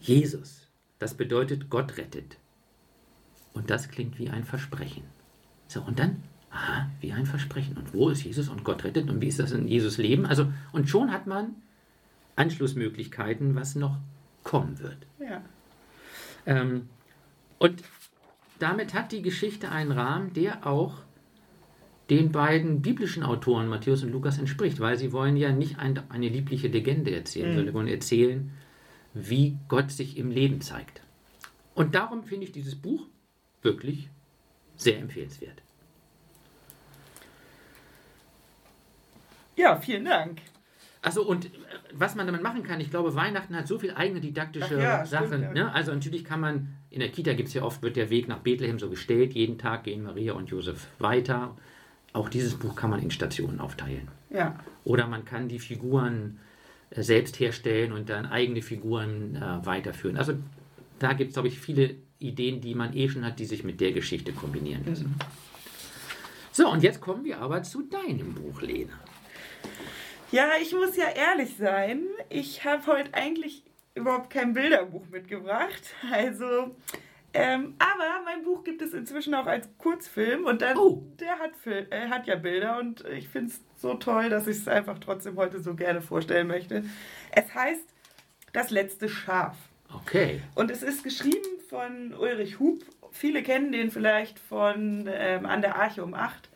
Jesus. 0.00 0.68
Das 0.98 1.14
bedeutet, 1.14 1.68
Gott 1.68 1.98
rettet. 1.98 2.38
Und 3.54 3.70
das 3.70 3.88
klingt 3.88 4.18
wie 4.18 4.28
ein 4.28 4.44
Versprechen. 4.44 5.04
So, 5.68 5.80
und 5.80 5.98
dann, 5.98 6.22
aha, 6.50 6.90
wie 7.00 7.12
ein 7.12 7.26
Versprechen. 7.26 7.76
Und 7.78 7.94
wo 7.94 8.10
ist 8.10 8.24
Jesus 8.24 8.48
und 8.48 8.64
Gott 8.64 8.84
rettet? 8.84 9.08
Und 9.08 9.20
wie 9.20 9.28
ist 9.28 9.38
das 9.38 9.52
in 9.52 9.66
Jesus 9.66 9.96
Leben? 9.96 10.26
Also, 10.26 10.52
und 10.72 10.88
schon 10.88 11.10
hat 11.12 11.26
man 11.26 11.54
Anschlussmöglichkeiten, 12.36 13.54
was 13.54 13.74
noch 13.76 13.96
kommen 14.42 14.78
wird. 14.80 14.98
Ja. 15.18 15.40
Ähm, 16.46 16.88
und 17.58 17.82
damit 18.58 18.92
hat 18.94 19.12
die 19.12 19.22
Geschichte 19.22 19.70
einen 19.70 19.92
Rahmen, 19.92 20.32
der 20.34 20.66
auch 20.66 20.98
den 22.10 22.32
beiden 22.32 22.82
biblischen 22.82 23.22
Autoren, 23.22 23.68
Matthäus 23.68 24.02
und 24.02 24.10
Lukas, 24.10 24.38
entspricht, 24.38 24.78
weil 24.80 24.98
sie 24.98 25.12
wollen 25.12 25.36
ja 25.36 25.52
nicht 25.52 25.78
ein, 25.78 25.98
eine 26.10 26.28
liebliche 26.28 26.68
Legende 26.68 27.14
erzählen, 27.14 27.50
Mhm. 27.50 27.54
sondern 27.54 27.66
sie 27.68 27.74
wollen 27.74 27.88
erzählen, 27.88 28.50
wie 29.14 29.56
Gott 29.68 29.90
sich 29.90 30.18
im 30.18 30.30
Leben 30.30 30.60
zeigt. 30.60 31.00
Und 31.74 31.94
darum 31.94 32.24
finde 32.24 32.44
ich 32.44 32.52
dieses 32.52 32.74
Buch 32.74 33.06
wirklich 33.64 34.08
sehr 34.76 34.98
empfehlenswert. 34.98 35.62
Ja, 39.56 39.76
vielen 39.76 40.04
Dank. 40.04 40.40
Also 41.00 41.22
und 41.22 41.46
äh, 41.46 41.48
was 41.92 42.14
man 42.14 42.26
damit 42.26 42.42
machen 42.42 42.62
kann, 42.62 42.80
ich 42.80 42.90
glaube, 42.90 43.14
Weihnachten 43.14 43.54
hat 43.54 43.68
so 43.68 43.78
viel 43.78 43.92
eigene 43.94 44.20
didaktische 44.20 44.80
ja, 44.80 45.04
Sachen. 45.04 45.26
stimmt, 45.26 45.56
ja. 45.56 45.64
ne? 45.64 45.72
Also 45.72 45.92
natürlich 45.92 46.24
kann 46.24 46.40
man, 46.40 46.74
in 46.90 47.00
der 47.00 47.10
Kita 47.10 47.34
gibt 47.34 47.48
es 47.48 47.54
ja 47.54 47.62
oft, 47.62 47.82
wird 47.82 47.96
der 47.96 48.10
Weg 48.10 48.26
nach 48.26 48.38
Bethlehem 48.38 48.78
so 48.78 48.88
gestellt, 48.88 49.34
jeden 49.34 49.58
Tag 49.58 49.84
gehen 49.84 50.02
Maria 50.02 50.32
und 50.32 50.50
Josef 50.50 50.86
weiter. 50.98 51.56
Auch 52.12 52.28
dieses 52.28 52.54
Buch 52.54 52.74
kann 52.74 52.90
man 52.90 53.02
in 53.02 53.10
Stationen 53.10 53.60
aufteilen. 53.60 54.08
Ja. 54.30 54.58
Oder 54.84 55.06
man 55.06 55.24
kann 55.24 55.48
die 55.48 55.58
Figuren 55.58 56.40
äh, 56.90 57.02
selbst 57.02 57.38
herstellen 57.38 57.92
und 57.92 58.08
dann 58.08 58.26
eigene 58.26 58.62
Figuren 58.62 59.36
äh, 59.36 59.66
weiterführen. 59.66 60.16
Also 60.16 60.34
da 60.98 61.12
gibt 61.12 61.30
es, 61.30 61.34
glaube 61.34 61.48
ich, 61.48 61.58
viele 61.58 61.96
Ideen, 62.24 62.60
die 62.60 62.74
man 62.74 62.94
eh 62.96 63.08
schon 63.08 63.24
hat, 63.24 63.38
die 63.38 63.44
sich 63.44 63.64
mit 63.64 63.80
der 63.80 63.92
Geschichte 63.92 64.32
kombinieren 64.32 64.84
lassen. 64.86 65.14
So, 66.52 66.68
und 66.70 66.82
jetzt 66.82 67.00
kommen 67.00 67.24
wir 67.24 67.38
aber 67.40 67.62
zu 67.62 67.82
deinem 67.82 68.34
Buch, 68.34 68.60
Lena. 68.60 68.92
Ja, 70.30 70.50
ich 70.60 70.72
muss 70.72 70.96
ja 70.96 71.06
ehrlich 71.10 71.56
sein, 71.56 72.02
ich 72.28 72.64
habe 72.64 72.86
heute 72.86 73.12
eigentlich 73.14 73.62
überhaupt 73.94 74.30
kein 74.30 74.52
Bilderbuch 74.52 75.06
mitgebracht. 75.10 75.94
Also, 76.10 76.74
ähm, 77.32 77.74
aber 77.78 78.22
mein 78.24 78.44
Buch 78.44 78.62
gibt 78.64 78.80
es 78.82 78.92
inzwischen 78.94 79.34
auch 79.34 79.46
als 79.46 79.68
Kurzfilm 79.78 80.44
und 80.44 80.62
dann, 80.62 80.76
Oh. 80.76 81.02
der 81.18 81.38
hat, 81.38 81.56
Fil 81.56 81.86
äh, 81.90 82.08
hat 82.08 82.26
ja 82.26 82.36
Bilder 82.36 82.78
und 82.78 83.04
ich 83.06 83.28
finde 83.28 83.50
es 83.50 83.60
so 83.76 83.94
toll, 83.94 84.28
dass 84.28 84.46
ich 84.46 84.58
es 84.58 84.68
einfach 84.68 84.98
trotzdem 85.00 85.36
heute 85.36 85.60
so 85.60 85.74
gerne 85.74 86.00
vorstellen 86.00 86.46
möchte. 86.46 86.84
Es 87.32 87.52
heißt 87.54 87.84
Das 88.52 88.70
letzte 88.70 89.08
Schaf. 89.08 89.56
Okay. 89.92 90.40
Und 90.54 90.70
es 90.70 90.82
ist 90.84 91.02
geschrieben 91.02 91.53
von 91.74 92.14
Ulrich 92.14 92.60
Hub. 92.60 92.84
Viele 93.10 93.42
kennen 93.42 93.72
den 93.72 93.90
vielleicht 93.90 94.38
von 94.38 95.08
ähm, 95.12 95.44
An 95.44 95.60
der 95.60 95.74
Arche 95.76 96.04
um 96.04 96.14
8. 96.14 96.48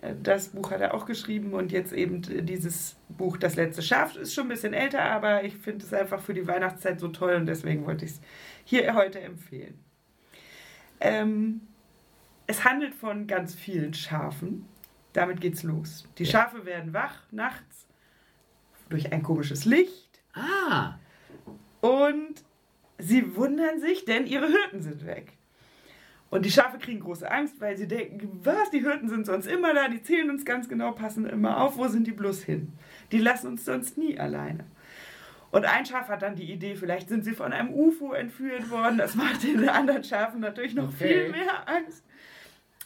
Äh, 0.00 0.14
Das 0.22 0.48
Buch 0.48 0.70
hat 0.70 0.80
er 0.80 0.94
auch 0.94 1.04
geschrieben 1.04 1.52
und 1.52 1.70
jetzt 1.70 1.92
eben 1.92 2.22
dieses 2.46 2.96
Buch 3.10 3.36
Das 3.36 3.56
letzte 3.56 3.82
Schaf 3.82 4.16
ist 4.16 4.32
schon 4.32 4.46
ein 4.46 4.48
bisschen 4.48 4.72
älter, 4.72 5.02
aber 5.02 5.44
ich 5.44 5.54
finde 5.56 5.84
es 5.84 5.92
einfach 5.92 6.20
für 6.22 6.32
die 6.32 6.46
Weihnachtszeit 6.46 6.98
so 6.98 7.08
toll 7.08 7.34
und 7.34 7.44
deswegen 7.46 7.84
wollte 7.84 8.06
ich 8.06 8.12
es 8.12 8.20
hier 8.64 8.94
heute 8.94 9.20
empfehlen. 9.20 9.78
Ähm, 11.00 11.60
es 12.46 12.64
handelt 12.64 12.94
von 12.94 13.26
ganz 13.26 13.54
vielen 13.54 13.92
Schafen. 13.92 14.66
Damit 15.12 15.42
geht's 15.42 15.62
los. 15.62 16.08
Die. 16.16 16.24
Schafe 16.24 16.64
werden 16.64 16.94
wach 16.94 17.22
nachts 17.30 17.86
durch 18.88 19.12
ein 19.12 19.22
komisches 19.22 19.66
Licht. 19.66 20.22
Ah, 20.32 20.94
Und 21.82 22.42
sie 22.98 23.36
wundern 23.36 23.80
sich, 23.80 24.04
denn 24.04 24.26
ihre 24.26 24.46
Hirten 24.48 24.82
sind 24.82 25.06
weg. 25.06 25.32
Und 26.30 26.44
die 26.44 26.50
Schafe 26.50 26.78
kriegen 26.78 27.00
große 27.00 27.30
Angst, 27.30 27.60
weil 27.60 27.76
sie 27.76 27.86
denken, 27.86 28.40
was, 28.42 28.70
die 28.70 28.80
Hirten 28.80 29.08
sind 29.08 29.24
sonst 29.26 29.46
immer 29.46 29.72
da, 29.72 29.88
die 29.88 30.02
zählen 30.02 30.30
uns 30.30 30.44
ganz 30.44 30.68
genau, 30.68 30.90
passen 30.92 31.26
immer 31.26 31.60
auf, 31.60 31.76
wo 31.76 31.86
sind 31.86 32.06
die 32.06 32.12
bloß 32.12 32.42
hin? 32.42 32.72
Die 33.12 33.18
lassen 33.18 33.46
uns 33.48 33.64
sonst 33.64 33.96
nie 33.98 34.18
alleine. 34.18 34.64
Und 35.52 35.64
ein 35.64 35.86
Schaf 35.86 36.08
hat 36.08 36.22
dann 36.22 36.34
die 36.34 36.50
Idee, 36.50 36.74
vielleicht 36.74 37.08
sind 37.08 37.24
sie 37.24 37.34
von 37.34 37.52
einem 37.52 37.72
UFO 37.72 38.12
entführt 38.12 38.68
worden. 38.70 38.98
Das 38.98 39.14
macht 39.14 39.44
den 39.44 39.68
anderen 39.68 40.02
Schafen 40.02 40.40
natürlich 40.40 40.74
noch 40.74 40.88
Okay. 40.88 41.26
viel 41.26 41.30
mehr 41.30 41.68
Angst. 41.68 42.02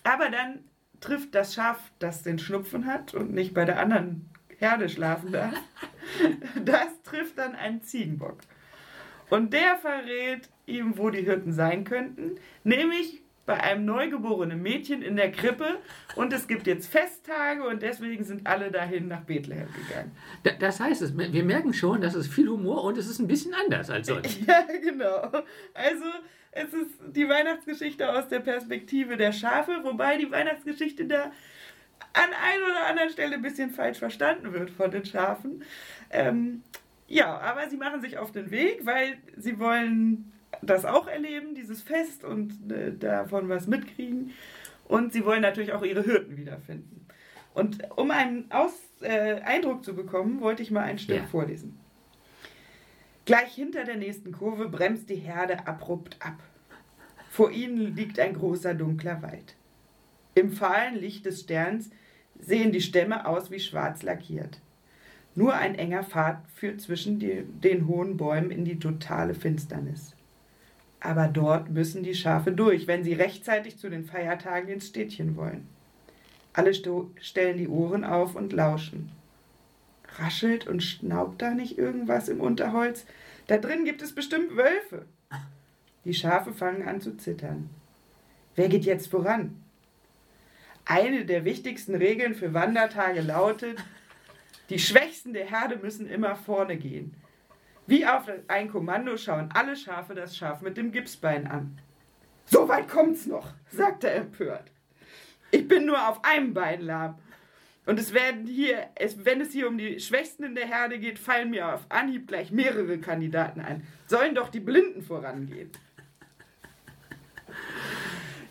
Aber 0.05 0.29
dann 0.29 0.59
trifft 1.01 1.35
das 1.35 1.55
Schaf, 1.55 1.81
das 1.99 2.23
den 2.23 2.39
Schnupfen 2.39 2.85
hat 2.85 3.15
und 3.15 3.33
nicht 3.33 3.55
bei 3.55 3.65
der 3.65 3.79
anderen 3.81 4.29
Herde 4.59 4.91
schlafen 4.91 5.33
darf, 5.33 5.55
das 6.65 6.89
trifft 7.05 7.39
dann 7.39 7.55
einen 7.55 7.83
Ziegenbock. 7.83 8.39
Und 9.31 9.53
der 9.53 9.77
verrät 9.77 10.49
ihm, 10.67 10.97
wo 10.99 11.11
die 11.11 11.23
Hirten 11.23 11.53
sein 11.53 11.85
könnten, 11.85 12.37
nämlich 12.65 13.23
bei 13.47 13.59
einem 13.63 13.87
neugeborenen 13.87 14.61
Mädchen 14.63 15.01
in 15.01 15.17
der 15.17 15.33
Krippe. 15.33 15.79
Und 16.17 16.35
es 16.35 16.47
gibt 16.49 16.67
jetzt 16.67 16.87
Festtage 16.93 17.67
und 17.67 17.81
deswegen 17.83 18.23
sind 18.25 18.47
alle 18.47 18.71
dahin 18.71 19.09
nach 19.09 19.23
Bethlehem 19.23 19.69
gegangen. 19.73 20.13
da- 20.43 20.53
das 20.53 20.81
heißt, 20.81 21.01
es, 21.01 21.17
wir 21.17 21.45
merken 21.45 21.73
schon, 21.73 22.03
dass 22.03 22.15
es 22.15 22.27
viel 22.29 22.49
Humor 22.49 22.85
und 22.85 22.99
es 22.99 23.07
ist 23.09 23.19
ein 23.21 23.27
bisschen 23.27 23.55
anders 23.55 23.89
als 23.89 24.09
sonst. 24.09 24.41
Ja, 24.47 24.67
genau. 24.83 25.31
Also 25.73 26.05
es 26.53 26.75
ist 26.75 26.91
die 27.15 27.27
Weihnachtsgeschichte 27.29 28.11
aus 28.13 28.29
der 28.29 28.41
Perspektive 28.41 29.17
der 29.17 29.33
Schafe, 29.33 29.81
wobei 29.83 30.19
die 30.19 30.31
Weihnachtsgeschichte 30.31 31.07
da 31.07 31.33
an 32.13 32.31
ein 32.31 32.63
oder 32.71 32.87
anderen 32.87 33.11
Stelle 33.11 33.35
ein 33.37 33.43
bisschen 33.43 33.71
falsch 33.71 33.99
verstanden 33.99 34.53
wird 34.53 34.71
von 34.71 34.91
den 34.91 35.05
Schafen. 35.07 35.63
Ähm, 36.11 36.63
ja, 37.09 37.39
aber 37.39 37.69
sie 37.69 37.77
machen 37.77 38.01
sich 38.01 38.19
auf 38.19 38.31
den 38.33 38.51
Weg, 38.51 38.85
weil 38.85 39.17
sie 39.37 39.59
wollen 39.59 40.33
das 40.63 40.85
auch 40.85 41.09
erleben, 41.09 41.55
dieses 41.55 41.83
Fest 41.83 42.25
und 42.25 42.71
äh, 42.71 42.93
davon 42.97 43.49
was 43.49 43.67
mitkriegen. 43.67 44.33
Und 44.87 45.13
sie 45.13 45.25
wollen 45.25 45.43
natürlich 45.43 45.73
auch 45.73 45.83
ihre 45.83 46.03
Hirten 46.03 46.37
wiederfinden. 46.37 47.07
Und 47.55 47.79
um 47.97 48.11
einen 48.11 48.51
Aus, 48.51 48.73
äh, 49.01 49.41
Eindruck 49.43 49.85
zu 49.85 49.95
bekommen, 49.95 50.41
wollte 50.41 50.63
ich 50.63 50.71
mal 50.71 50.83
ein 50.85 50.99
Stück 50.99 51.17
Ja. 51.19 51.25
vorlesen. 51.25 51.79
Gleich 53.27 53.55
hinter 53.55 53.85
der 53.85 53.97
nächsten 53.97 54.33
Kurve 54.33 54.69
bremst 54.69 55.11
die 55.11 55.17
Herde 55.17 55.67
abrupt 55.67 56.17
ab. 56.21 56.39
Vor 57.31 57.51
ihnen 57.51 57.95
liegt 57.95 58.19
ein 58.19 58.33
großer 58.33 58.75
dunkler 58.75 59.21
Wald. 59.23 59.55
Im 60.35 60.53
fahlen 60.53 60.95
Licht 60.95 61.27
des 61.27 61.41
Sterns 61.41 61.91
sehen 62.39 62.73
die 62.73 62.81
Stämme 62.81 63.27
aus 63.27 63.51
wie 63.51 63.61
schwarz 63.61 64.03
lackiert. 64.03 64.61
Nur 65.35 65.55
ein 65.55 65.75
enger 65.75 66.03
Pfad 66.03 66.43
führt 66.55 66.81
zwischen 66.81 67.19
die, 67.19 67.45
den 67.45 67.87
hohen 67.87 68.17
Bäumen 68.17 68.51
in 68.51 68.65
die 68.65 68.79
totale 68.79 69.35
Finsternis. 69.35 70.15
Aber 71.01 71.29
dort 71.29 71.71
müssen 71.71 72.03
die 72.03 72.15
Schafe 72.15 72.51
durch, 72.53 72.87
wenn 72.87 73.05
sie 73.05 73.13
rechtzeitig 73.13 73.79
zu 73.79 73.89
den 73.89 74.05
Feiertagen 74.05 74.69
ins 74.69 74.89
Städtchen 74.89 75.37
wollen. 75.37 75.69
Alle 76.53 76.75
stellen 76.75 77.59
die 77.59 77.69
Ohren 77.69 78.05
auf 78.05 78.35
und 78.35 78.53
lauschen. 78.53 79.13
Raschelt 80.17 80.67
und 80.67 80.83
schnaubt 80.83 81.41
da 81.41 81.51
nicht 81.51 81.79
irgendwas 81.79 82.29
im 82.29 82.41
Unterholz? 82.41 83.07
Da 83.47 83.59
drin 83.59 83.85
gibt 83.85 84.03
es 84.03 84.15
bestimmt 84.15 84.57
Wölfe. 84.57 85.07
Die 86.05 86.15
Schafe 86.15 86.53
fangen 86.53 86.87
an 86.87 87.01
zu 87.01 87.17
zittern. 87.17 87.71
Wer 88.57 88.69
geht 88.69 88.85
jetzt 88.85 89.09
voran? 89.09 89.63
Eine 90.85 91.27
der 91.27 91.45
wichtigsten 91.45 91.95
Regeln 91.95 92.35
für 92.35 92.55
Wandertage 92.55 93.21
lautet, 93.21 93.79
die 94.69 94.79
Schwächsten 94.79 95.33
der 95.33 95.47
Herde 95.47 95.77
müssen 95.77 96.09
immer 96.09 96.37
vorne 96.37 96.77
gehen. 96.77 97.15
Wie 97.87 98.07
auf 98.07 98.25
ein 98.49 98.71
Kommando 98.71 99.17
schauen 99.17 99.49
alle 99.55 99.75
Schafe 99.75 100.15
das 100.15 100.37
Schaf 100.37 100.61
mit 100.61 100.77
dem 100.77 100.93
Gipsbein 100.93 101.47
an. 101.47 101.79
So 102.45 102.69
weit 102.69 102.89
kommt's 102.89 103.27
noch, 103.27 103.55
sagt 103.71 104.05
er 104.05 104.15
empört. 104.17 104.71
Ich 105.51 105.67
bin 105.67 105.87
nur 105.87 106.09
auf 106.09 106.23
einem 106.25 106.53
Bein 106.53 106.83
lahm. 106.83 107.19
Und 107.87 107.99
es 107.99 108.13
werden 108.13 108.47
hier, 108.47 108.87
es, 108.97 109.25
wenn 109.25 109.41
es 109.41 109.53
hier 109.53 109.67
um 109.67 109.79
die 109.79 109.99
Schwächsten 109.99 110.45
in 110.45 110.55
der 110.55 110.67
Herde 110.67 110.99
geht, 110.99 111.19
fallen 111.19 111.49
mir 111.49 111.73
auf 111.73 111.87
Anhieb 111.89 112.29
gleich 112.29 112.51
mehrere 112.51 112.99
Kandidaten 112.99 113.61
ein. 113.61 113.87
Sollen 114.07 114.35
doch 114.35 114.51
die 114.51 114.61
Blinden 114.61 115.01
vorangehen. 115.01 115.71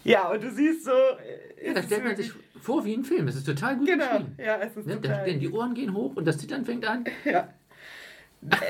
Ja, 0.03 0.29
und 0.29 0.41
du 0.41 0.49
siehst 0.49 0.85
so. 0.85 0.91
Ja, 1.61 1.73
da 1.73 1.83
stellt 1.83 2.03
man 2.03 2.15
sich 2.15 2.31
vor 2.61 2.83
wie 2.85 2.93
ein 2.95 3.03
Film. 3.03 3.27
Es 3.27 3.35
ist 3.35 3.45
total 3.45 3.77
gut 3.77 3.87
Genau, 3.87 4.05
geschrieben. 4.05 4.35
ja, 4.37 4.57
es 4.57 4.75
ist 4.77 4.85
Ne? 4.87 4.99
Total. 5.01 5.25
denn 5.25 5.39
die 5.39 5.49
Ohren 5.49 5.73
gehen 5.73 5.93
hoch 5.93 6.15
und 6.15 6.25
das 6.25 6.37
Zittern 6.37 6.65
fängt 6.65 6.85
an. 6.85 7.05
Ja. 7.25 7.47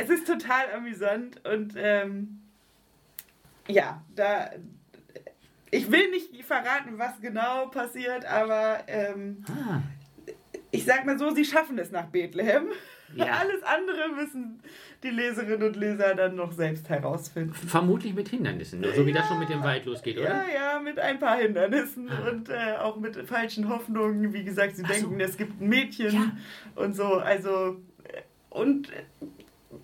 es 0.01 0.09
ist 0.09 0.25
total 0.27 0.71
amüsant 0.75 1.45
und 1.45 1.73
ähm, 1.77 2.39
ja, 3.67 4.01
da. 4.15 4.49
Ich 5.69 5.91
will 5.91 6.09
nicht 6.11 6.45
verraten, 6.45 6.97
was 6.97 7.19
genau 7.19 7.67
passiert, 7.67 8.23
aber 8.25 8.79
ähm, 8.87 9.43
Ah, 9.49 9.81
ich 10.71 10.85
sag 10.85 11.05
mal 11.05 11.19
so, 11.19 11.31
sie 11.35 11.43
schaffen 11.43 11.77
es 11.77 11.91
nach 11.91 12.05
Bethlehem. 12.05 12.67
Ja. 13.17 13.25
Alles 13.39 13.63
andere 13.63 14.09
müssen 14.15 14.59
die 15.03 15.09
Leserinnen 15.09 15.63
und 15.67 15.75
Leser 15.75 16.15
dann 16.15 16.35
noch 16.35 16.51
selbst 16.51 16.89
herausfinden. 16.89 17.53
vermutlich 17.53 18.13
mit 18.13 18.29
Hindernissen, 18.29 18.83
so 18.95 19.05
wie 19.05 19.13
das 19.13 19.27
schon 19.27 19.39
mit 19.39 19.49
dem 19.49 19.61
Wald 19.63 19.85
losgeht, 19.85 20.17
oder? 20.17 20.29
Ja, 20.29 20.43
ja, 20.73 20.79
mit 20.79 20.99
ein 20.99 21.19
paar 21.19 21.37
Hindernissen 21.37 22.09
und 22.09 22.49
äh, 22.49 22.75
auch 22.79 22.97
mit 22.97 23.15
falschen 23.27 23.69
Hoffnungen. 23.69 24.33
Wie 24.33 24.43
gesagt, 24.43 24.75
sie 24.75 24.83
Ach 24.85 24.93
so. 24.93 25.07
denken, 25.07 25.19
es 25.19 25.37
gibt 25.37 25.61
ein 25.61 25.67
Mädchen 25.69 26.13
Ja. 26.13 26.31
und 26.75 26.95
so. 26.95 27.05
Also, 27.15 27.77
äh, 28.05 28.21
und 28.49 28.91
äh, 28.91 29.03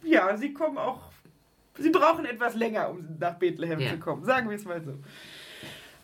ja, 0.03 0.35
sie 0.37 0.53
kommen 0.53 0.77
auch, 0.77 1.11
sie 1.77 1.89
brauchen 1.89 2.25
etwas 2.25 2.55
länger, 2.55 2.89
um 2.89 3.05
nach 3.19 3.35
Bethlehem 3.35 3.79
Ja. 3.79 3.91
zu 3.91 3.99
kommen. 3.99 4.23
Sagen 4.25 4.49
wir 4.49 4.55
es 4.55 4.65
mal 4.65 4.81
so. 4.83 4.93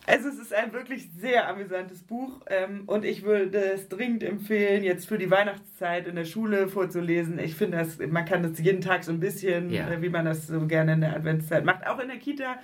Also 0.09 0.29
es 0.29 0.39
ist 0.39 0.53
ein 0.53 0.73
wirklich 0.73 1.09
sehr 1.19 1.47
amüsantes 1.47 2.01
Buch 2.01 2.41
ähm, 2.47 2.83
und 2.87 3.05
ich 3.05 3.23
würde 3.23 3.59
es 3.73 3.89
dringend 3.89 4.23
empfehlen, 4.23 4.83
jetzt 4.83 5.07
für 5.07 5.17
die 5.19 5.29
Weihnachtszeit 5.29 6.07
in 6.07 6.15
der 6.15 6.25
Schule 6.25 6.67
vorzulesen. 6.67 7.37
Ich 7.37 7.53
finde, 7.55 7.77
das, 7.77 7.99
man 7.99 8.25
kann 8.25 8.41
das 8.41 8.57
jeden 8.59 8.81
Tag 8.81 9.03
so 9.03 9.11
ein 9.11 9.19
bisschen, 9.19 9.69
Ja. 9.69 9.87
äh, 9.89 10.01
wie 10.01 10.09
man 10.09 10.25
das 10.25 10.47
so 10.47 10.65
gerne 10.65 10.93
in 10.93 11.01
der 11.01 11.15
Adventszeit 11.15 11.63
macht, 11.63 11.85
auch 11.85 11.99
in 11.99 12.07
der 12.07 12.17
Kita. 12.17 12.57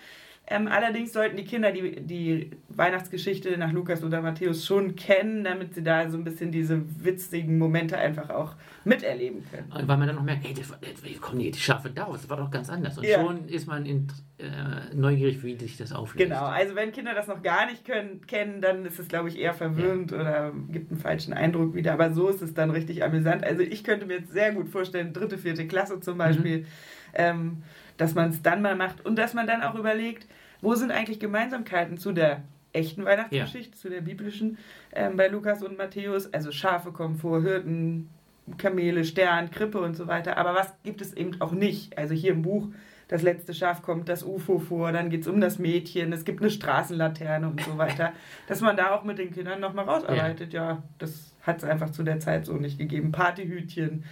Ähm, 0.47 0.67
allerdings 0.67 1.11
sollten 1.11 1.37
die 1.37 1.43
Kinder 1.43 1.71
die, 1.71 2.01
die 2.01 2.51
Weihnachtsgeschichte 2.69 3.57
nach 3.57 3.71
Lukas 3.71 4.03
oder 4.03 4.21
Matthäus 4.21 4.63
schon 4.63 4.95
kennen, 4.95 5.43
damit 5.43 5.73
sie 5.73 5.81
da 5.81 6.07
so 6.07 6.17
ein 6.19 6.23
bisschen 6.23 6.51
diese 6.51 6.83
witzigen 7.03 7.57
Momente 7.57 7.97
einfach 7.97 8.29
auch 8.29 8.53
miterleben 8.83 9.43
können. 9.49 9.71
Und 9.71 9.87
weil 9.87 9.97
man 9.97 10.05
dann 10.05 10.17
noch 10.17 10.23
merkt, 10.23 10.45
hey, 10.47 10.53
das, 10.53 10.69
war- 10.69 10.77
das, 10.81 11.03
wie 11.03 11.15
kommen 11.15 11.39
die, 11.39 11.49
die 11.49 11.59
Schafe 11.59 11.89
daraus? 11.89 12.21
Das 12.21 12.29
war 12.29 12.37
doch 12.37 12.51
ganz 12.51 12.69
anders. 12.69 12.95
Und 12.97 13.05
Ja. 13.05 13.23
schon 13.23 13.47
ist 13.49 13.65
man 13.67 13.87
in, 13.87 14.07
äh, 14.38 14.94
neugierig, 14.94 15.44
wie 15.44 15.56
sich 15.56 15.77
das 15.77 15.94
auflöst. 15.94 16.18
Genau, 16.27 16.44
also 16.46 16.75
wenn 16.75 16.92
Kinder 16.92 17.13
das 17.13 17.27
noch 17.27 17.42
gar 17.42 17.68
nicht 17.68 17.86
können, 17.86 18.25
kennen, 18.27 18.62
dann 18.62 18.86
ist 18.86 19.00
es, 19.00 19.08
glaube 19.08 19.30
ich, 19.30 19.39
eher 19.39 19.54
verwirrend 19.54 20.12
oder 20.12 20.51
gibt 20.70 20.92
einen 20.92 21.00
falschen 21.00 21.34
Eindruck 21.34 21.74
wieder. 21.74 21.94
Aber 21.94 22.12
so 22.12 22.27
ist 22.27 22.42
es 22.42 22.54
dann 22.54 22.70
richtig 22.70 23.04
amüsant. 23.04 23.46
Also 23.46 23.62
ich 23.62 23.86
könnte 23.86 24.06
mir 24.06 24.20
jetzt 24.20 24.34
sehr 24.34 24.51
gut 24.51 24.68
vorstellen, 24.68 25.13
dritte, 25.13 25.38
vierte 25.38 25.68
Klasse 25.68 26.01
zum 26.01 26.18
Beispiel, 26.18 26.65
ähm, 27.13 27.63
dass 27.96 28.13
man 28.13 28.30
es 28.30 28.42
dann 28.42 28.62
mal 28.62 28.75
macht 28.75 29.06
und 29.06 29.15
dass 29.15 29.34
man 29.34 29.48
dann 29.48 29.62
auch 29.62 29.75
überlegt, 29.75 30.27
wo 30.62 30.75
sind 30.75 30.92
eigentlich 30.92 31.20
Gemeinsamkeiten 31.20 31.98
zu 31.98 32.12
der 32.12 32.44
echten 32.74 33.06
Weihnachtsgeschichte, 33.06 33.77
zu 33.77 33.89
der 33.89 34.01
biblischen 34.01 34.58
ähm, 34.92 35.15
bei 35.15 35.30
Lukas 35.30 35.63
und 35.63 35.77
Matthäus. 35.77 36.34
Also 36.34 36.51
Schafe 36.51 36.92
kommen 36.92 37.15
vor, 37.15 37.42
Hirten, 37.42 38.10
Kamele, 38.58 39.06
Stern, 39.06 39.50
Krippe 39.50 39.80
und 39.80 39.96
so 39.96 40.08
weiter. 40.08 40.38
Aber 40.38 40.54
was 40.54 40.74
gibt 40.84 41.01
es 41.01 41.13
eben 41.13 41.39
auch 41.42 41.54
nicht? 41.54 41.98
Also 41.98 42.13
hier 42.13 42.32
im 42.32 42.42
Buch, 42.42 42.68
das 43.07 43.21
letzte 43.21 43.53
Schaf 43.53 43.81
kommt 43.81 44.09
das 44.09 44.24
UFO 44.24 44.59
vor, 44.59 44.91
dann 44.91 45.09
geht 45.09 45.21
es 45.21 45.27
um 45.27 45.39
das 45.39 45.59
Mädchen, 45.59 46.12
es 46.12 46.25
gibt 46.25 46.41
eine 46.41 46.50
Straßenlaterne 46.50 47.47
und 47.47 47.62
so 47.62 47.77
weiter. 47.77 48.13
Dass 48.47 48.62
man 48.62 48.75
da 48.75 48.95
auch 48.95 49.03
mit 49.03 49.17
den 49.17 49.31
Kindern 49.31 49.59
nochmal 49.59 49.85
rausarbeitet, 49.85 50.53
ja, 50.53 50.83
das 50.97 51.33
hat 51.43 51.57
es 51.57 51.63
einfach 51.63 51.91
zu 51.91 52.03
der 52.03 52.19
Zeit 52.19 52.45
so 52.45 52.53
nicht 52.53 52.77
gegeben. 52.77 53.12
Partyhütchen 53.12 54.03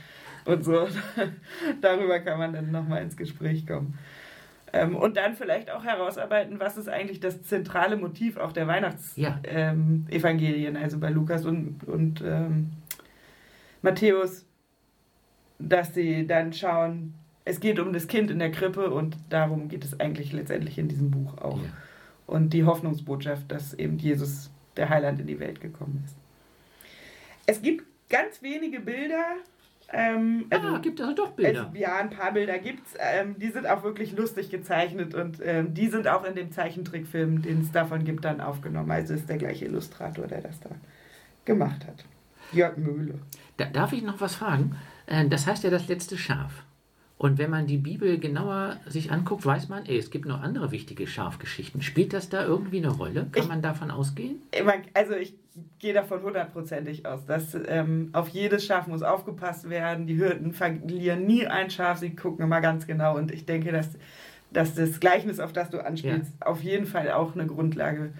und 0.45 0.63
so. 0.63 0.87
Darüber 1.81 2.19
kann 2.19 2.37
man 2.37 2.53
dann 2.53 2.71
nochmal 2.71 3.01
ins 3.01 3.17
Gespräch 3.17 3.65
kommen. 3.65 3.97
Ähm, 4.71 4.95
und 4.95 5.17
dann 5.17 5.35
vielleicht 5.35 5.69
auch 5.71 5.83
herausarbeiten, 5.83 6.59
was 6.59 6.77
ist 6.77 6.89
eigentlich 6.89 7.19
das 7.19 7.43
zentrale 7.43 7.95
Motiv 7.95 8.37
auch 8.37 8.51
der 8.51 8.63
Ja. 8.63 8.69
Weihnachtsevangelien, 8.69 9.45
ähm, 9.45 10.07
Evangelien, 10.09 10.77
also 10.77 10.99
bei 10.99 11.09
Lukas 11.09 11.45
und, 11.45 11.83
und 11.87 12.21
ähm, 12.21 12.71
Matthäus, 13.83 14.45
dass 15.59 15.93
sie 15.93 16.25
dann 16.25 16.53
schauen, 16.53 17.13
es 17.45 17.59
geht 17.59 17.79
um 17.79 17.93
das 17.93 18.07
Kind 18.07 18.31
in 18.31 18.39
der 18.39 18.51
Krippe 18.51 18.89
und 18.89 19.17
darum 19.29 19.67
geht 19.69 19.83
es 19.83 19.99
eigentlich 19.99 20.31
letztendlich 20.31 20.77
in 20.77 20.87
diesem 20.87 21.11
Buch 21.11 21.37
auch. 21.39 21.57
Ja. 21.57 21.69
Und 22.25 22.51
die 22.53 22.63
Hoffnungsbotschaft, 22.63 23.51
dass 23.51 23.73
eben 23.73 23.97
Jesus, 23.97 24.49
der 24.77 24.89
Heiland, 24.89 25.19
in 25.19 25.27
die 25.27 25.39
Welt 25.39 25.59
gekommen 25.59 26.01
ist. 26.05 26.15
Es 27.45 27.61
gibt 27.61 27.83
ganz 28.09 28.41
wenige 28.41 28.79
Bilder. 28.79 29.23
Ähm, 29.91 30.45
Ah, 30.49 30.79
gibt 30.79 31.01
also 31.01 31.13
doch 31.13 31.31
Bilder. 31.33 31.69
es, 31.73 31.79
ja, 31.79 31.97
ein 31.97 32.09
paar 32.09 32.31
Bilder 32.31 32.57
gibt 32.57 32.87
es. 32.87 32.93
Ähm, 32.97 33.35
die 33.37 33.49
sind 33.49 33.67
auch 33.67 33.83
wirklich 33.83 34.13
lustig 34.13 34.49
gezeichnet 34.49 35.13
und 35.13 35.39
ähm, 35.43 35.73
die 35.73 35.87
sind 35.87 36.07
auch 36.07 36.23
in 36.23 36.33
dem 36.35 36.51
Zeichentrickfilm, 36.51 37.41
den 37.41 37.61
es 37.61 37.71
davon 37.71 38.03
gibt, 38.05 38.23
dann 38.25 38.39
aufgenommen. 38.41 38.89
Also 38.89 39.13
ist 39.13 39.27
der 39.29 39.37
gleiche 39.37 39.65
Illustrator, 39.65 40.25
der 40.25 40.41
das 40.41 40.59
da 40.61 40.69
gemacht 41.45 41.85
hat. 41.85 42.05
Jörg 42.53 42.77
Möhle. 42.77 43.15
Da, 43.57 43.65
darf 43.65 43.91
ich 43.93 44.01
noch 44.01 44.19
was 44.21 44.35
fragen? 44.35 44.77
Äh, 45.05 45.27
Das 45.27 45.45
heißt 45.45 45.63
ja 45.63 45.69
das 45.69 45.87
letzte 45.89 46.17
Schaf. 46.17 46.63
Und 47.23 47.37
wenn 47.37 47.49
man 47.49 47.67
die 47.67 47.77
Bibel 47.77 48.17
genauer 48.19 48.75
sich 48.85 49.09
anguckt, 49.09 49.45
weiß 49.45 49.69
man, 49.69 49.85
ey, 49.85 49.97
es 49.97 50.11
gibt 50.11 50.25
noch 50.25 50.41
andere 50.41 50.71
wichtige 50.71 51.07
Schafgeschichten. 51.07 51.81
Spielt 51.81 52.11
das 52.11 52.27
da 52.27 52.43
irgendwie 52.43 52.79
eine 52.79 52.89
Rolle? 52.89 53.27
Kann 53.31 53.43
Ich- 53.43 53.47
man 53.47 53.61
davon 53.61 53.91
ausgehen? 53.91 54.41
Also 54.93 55.13
ich 55.13 55.33
gehe 55.79 55.93
davon 55.93 56.21
hundertprozentig 56.21 57.05
aus, 57.05 57.25
dass 57.25 57.55
ähm, 57.69 58.09
auf 58.11 58.27
jedes 58.27 58.65
Schaf 58.65 58.87
muss 58.87 59.03
aufgepasst 59.03 59.69
werden. 59.69 60.05
Die 60.05 60.15
Hirten 60.15 60.51
verlieren 60.51 61.25
nie 61.25 61.47
ein 61.47 61.69
Schaf, 61.69 61.99
sie 61.99 62.09
gucken 62.13 62.43
immer 62.43 62.59
ganz 62.59 62.87
genau. 62.87 63.15
Und 63.15 63.31
ich 63.31 63.45
denke, 63.45 63.71
dass, 63.71 63.91
dass 64.51 64.75
das 64.75 64.99
Gleichnis, 64.99 65.39
auf 65.39 65.53
das 65.53 65.69
du 65.69 65.79
anspielst, 65.79 66.29
auf 66.41 66.61
jeden 66.61 66.85
Fall 66.85 67.09
auch 67.13 67.35
eine 67.35 67.47
Grundlage 67.47 68.11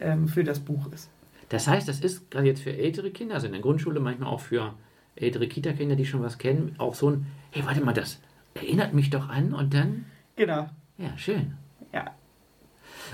ähm, 0.00 0.26
für 0.26 0.42
das 0.42 0.58
Buch 0.58 0.90
ist. 0.92 1.08
Das 1.48 1.68
heißt, 1.68 1.86
das 1.86 2.00
ist 2.00 2.28
gerade 2.32 2.48
jetzt 2.48 2.62
für 2.62 2.76
ältere 2.76 3.12
Kinder, 3.12 3.34
also 3.36 3.46
in 3.46 3.52
der 3.52 3.62
Grundschule 3.62 4.00
manchmal 4.00 4.30
auch 4.30 4.40
für 4.40 4.74
ältere 5.14 5.46
Kita-Kinder, 5.46 5.94
die 5.94 6.06
schon 6.06 6.22
was 6.24 6.38
kennen, 6.38 6.74
auch 6.78 6.96
so 6.96 7.10
ein, 7.10 7.26
hey, 7.52 7.62
warte 7.64 7.82
mal, 7.84 7.94
das 7.94 8.18
erinnert 8.62 8.94
mich 8.94 9.10
doch 9.10 9.28
an 9.28 9.54
und 9.54 9.74
dann, 9.74 10.06
Genau, 10.36 10.68
ja, 10.98 11.16
schön. 11.16 11.54
ja. 11.92 12.14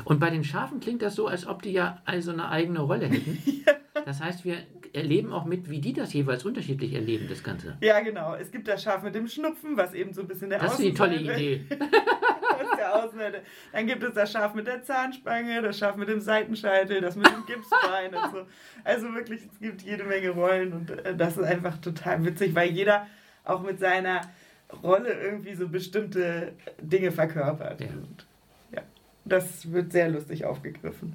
Und 0.05 0.19
bei 0.19 0.31
den 0.31 0.45
Schafen 0.45 0.81
klingt 0.81 1.03
das 1.03 1.15
so, 1.15 1.29
als 1.29 1.47
ob 1.47 1.63
die 1.63 1.73
ja 1.73 2.03
also 2.05 2.33
eine 2.33 2.49
eigene 2.49 2.81
Rolle 2.81 3.07
hätten. 3.07 3.39
Das 4.05 4.21
heißt, 4.21 4.45
wir 4.45 4.59
erleben 4.93 5.33
auch 5.33 5.45
mit, 5.45 5.71
wie 5.71 5.81
die 5.81 5.93
das 5.95 6.13
jeweils 6.13 6.45
unterschiedlich 6.45 6.93
erleben, 6.93 7.27
das 7.29 7.43
Ganze. 7.43 7.79
Ja, 7.81 8.01
genau. 8.01 8.35
Es 8.35 8.51
gibt 8.51 8.69
das 8.69 8.83
Schaf 8.83 9.03
mit 9.03 9.15
dem 9.15 9.29
Schnupfen, 9.29 9.77
was 9.77 9.95
eben 9.95 10.13
so 10.13 10.23
ein 10.23 10.27
bisschen 10.29 10.51
der 10.51 10.59
Das 10.59 10.75
ist 10.75 10.81
eine 10.81 10.95
tolle 10.95 11.17
Idee. 11.17 11.65
Dann 13.73 13.87
gibt 13.87 14.03
es 14.03 14.15
das 14.15 14.33
Schaf 14.33 14.55
mit 14.55 14.67
der 14.67 14.83
Zahnspange, 14.83 15.63
das 15.63 15.79
Schaf 15.79 15.97
mit 15.97 16.09
dem 16.09 16.21
Seitenscheitel, 16.21 17.01
das 17.01 17.17
mit 17.17 17.27
dem 17.27 17.45
Gipsbein 17.47 18.15
und 18.15 18.33
so. 18.33 18.47
Also 18.85 19.13
wirklich, 19.15 19.43
es 19.53 19.59
gibt 19.59 19.83
jede 19.83 20.05
Menge 20.05 20.31
Rollen 20.31 20.73
und 20.73 20.91
äh, 20.91 21.17
das 21.17 21.37
ist 21.37 21.45
einfach 21.45 21.79
total 21.79 22.25
witzig, 22.25 22.55
weil 22.55 22.71
jeder 22.71 23.07
auch 23.45 23.63
mit 23.63 23.79
seiner 23.79 24.21
Rolle 24.83 25.13
irgendwie 25.13 25.55
so 25.55 25.69
bestimmte 25.69 26.53
Dinge 26.81 27.13
verkörpert. 27.13 27.81
Ja. 27.81 27.89
Und, 27.89 28.27
ja, 28.73 28.83
das 29.25 29.71
wird 29.73 29.93
sehr 29.93 30.09
lustig 30.09 30.45
aufgegriffen. 30.45 31.15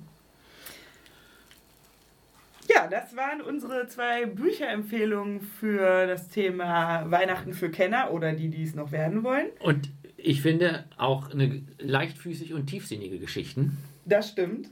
Ja, 2.69 2.88
das 2.88 3.15
waren 3.15 3.41
unsere 3.41 3.88
zwei 3.88 4.28
Bücherempfehlungen 4.28 5.41
für 5.41 6.06
das 6.06 6.30
Thema 6.30 7.10
Weihnachten 7.10 7.54
für 7.54 7.72
Kenner 7.72 8.12
oder 8.12 8.34
die, 8.34 8.50
die 8.50 8.63
es 8.63 8.76
noch 8.76 8.91
werden 8.91 9.24
wollen. 9.24 9.48
Und 9.60 9.89
ich 10.17 10.41
finde 10.41 10.86
auch 10.98 11.32
eine 11.32 11.63
leichtfüßig 11.80 12.54
und 12.54 12.67
tiefsinnige 12.67 13.17
Geschichten. 13.17 13.78
Das 14.06 14.30
stimmt. 14.30 14.69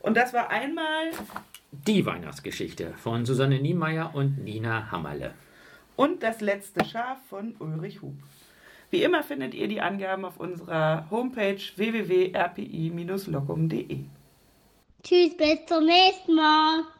Und 0.00 0.16
das 0.18 0.34
war 0.34 0.50
einmal 0.50 1.12
Die 1.86 2.04
Weihnachtsgeschichte 2.04 2.92
von 2.98 3.24
Susanne 3.24 3.58
Niemeyer 3.58 4.14
und 4.14 4.44
Nina 4.44 4.90
Hammerle. 4.90 5.32
Und 5.96 6.22
das 6.22 6.40
letzte 6.40 6.84
Schaf 6.84 7.18
von 7.28 7.56
Ulrich 7.58 8.00
Hub. 8.02 8.14
Wie 8.90 9.02
immer 9.02 9.22
findet 9.22 9.54
ihr 9.54 9.68
die 9.68 9.80
Angaben 9.80 10.24
auf 10.24 10.38
unserer 10.38 11.06
Homepage 11.10 11.60
www.rpi-locum.de. 11.76 13.98
Tschüss, 15.02 15.36
bis 15.36 15.66
zum 15.66 15.84
nächsten 15.84 16.34
Mal. 16.34 16.84